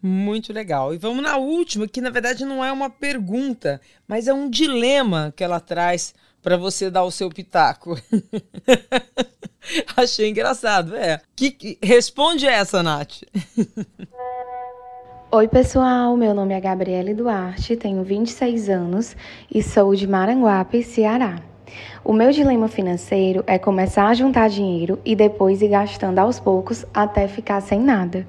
[0.00, 0.92] Muito legal.
[0.92, 5.32] E vamos na última, que na verdade não é uma pergunta, mas é um dilema
[5.36, 6.12] que ela traz
[6.42, 7.96] para você dar o seu pitaco.
[9.96, 11.20] Achei engraçado, é.
[11.36, 13.22] Que, que, responde essa, Nath.
[15.30, 16.16] Oi, pessoal.
[16.16, 19.16] Meu nome é Gabriele Duarte, tenho 26 anos
[19.50, 21.40] e sou de Maranguape, Ceará.
[22.04, 26.84] O meu dilema financeiro é começar a juntar dinheiro e depois ir gastando aos poucos
[26.92, 28.26] até ficar sem nada.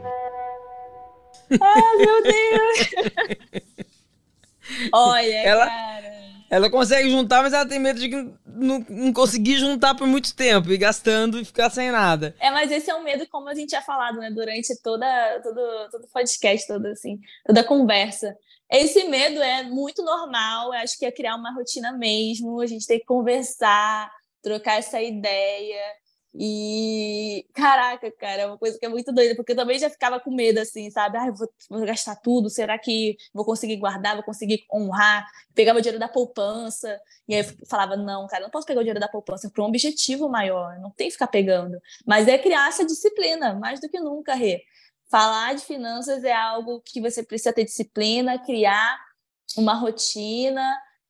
[1.59, 2.89] Ai, meu Deus!
[4.93, 6.22] Olha, ela, cara.
[6.53, 8.09] Ela consegue juntar, mas ela tem medo de
[8.45, 12.35] não, não conseguir juntar por muito tempo e gastando e ficar sem nada.
[12.39, 15.89] É, mas esse é um medo, como a gente tinha falado, né, durante toda, todo,
[15.89, 18.37] todo podcast, toda, assim, toda conversa.
[18.71, 22.85] Esse medo é muito normal, eu acho que é criar uma rotina mesmo, a gente
[22.85, 24.11] tem que conversar,
[24.43, 25.81] trocar essa ideia.
[26.36, 30.19] E, caraca, cara, é uma coisa que é muito doida, porque eu também já ficava
[30.19, 31.17] com medo, assim, sabe?
[31.17, 35.27] Ah, vou, vou gastar tudo, será que vou conseguir guardar, vou conseguir honrar?
[35.53, 38.84] Pegava o dinheiro da poupança, e aí eu falava, não, cara, não posso pegar o
[38.84, 41.79] dinheiro da poupança para um objetivo maior, não tem que ficar pegando.
[42.05, 44.63] Mas é criar essa disciplina, mais do que nunca, Rê.
[45.11, 48.97] Falar de finanças é algo que você precisa ter disciplina, criar
[49.55, 50.67] uma rotina,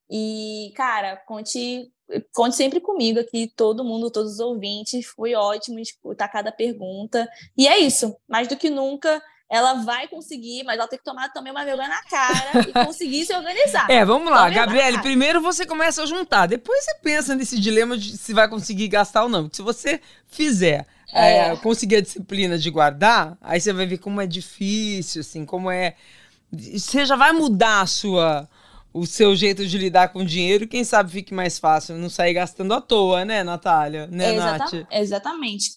[0.10, 1.93] e, cara, conte
[2.34, 5.06] conte sempre comigo aqui, todo mundo, todos os ouvintes.
[5.06, 7.28] Foi ótimo escutar cada pergunta.
[7.58, 9.22] E é isso, mais do que nunca.
[9.50, 13.26] Ela vai conseguir, mas ela tem que tomar também uma vergonha na cara e conseguir
[13.26, 13.88] se organizar.
[13.90, 15.00] É, vamos lá, Gabriele.
[15.00, 19.24] Primeiro você começa a juntar, depois você pensa nesse dilema de se vai conseguir gastar
[19.24, 19.48] ou não.
[19.52, 21.50] Se você fizer é.
[21.50, 25.70] É, conseguir a disciplina de guardar, aí você vai ver como é difícil, assim, como
[25.70, 25.96] é.
[26.52, 28.50] Você já vai mudar a sua
[28.94, 32.74] o seu jeito de lidar com dinheiro, quem sabe fique mais fácil, não sair gastando
[32.74, 34.08] à toa, né, Natália?
[34.08, 34.88] Né, Exata Nath?
[34.92, 35.72] Exatamente.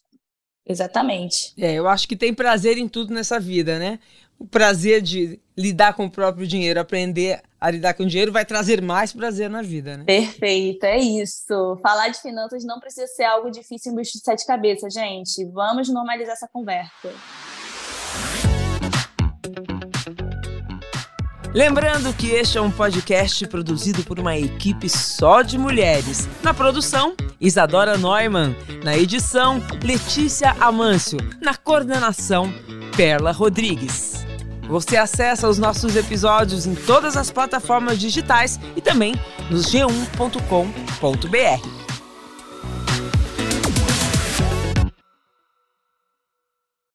[0.69, 1.55] Exatamente.
[1.57, 4.01] É, eu acho que tem prazer em tudo nessa vida, né?
[4.39, 8.45] O prazer de lidar com o próprio dinheiro, aprender a lidar com o dinheiro vai
[8.45, 10.05] trazer mais prazer na vida, né?
[10.05, 11.79] Perfeito, é isso.
[11.81, 15.45] Falar de finanças não precisa ser algo difícil em bicho de sete cabeças, gente.
[15.53, 17.15] Vamos normalizar essa conversa.
[21.57, 26.29] Lembrando que este é um podcast produzido por uma equipe só de mulheres.
[26.43, 28.55] Na produção, Isadora Neumann.
[28.85, 31.17] Na edição, Letícia Amâncio.
[31.41, 32.53] Na coordenação,
[32.95, 34.27] Perla Rodrigues.
[34.69, 39.15] Você acessa os nossos episódios em todas as plataformas digitais e também
[39.49, 41.86] no g1.com.br.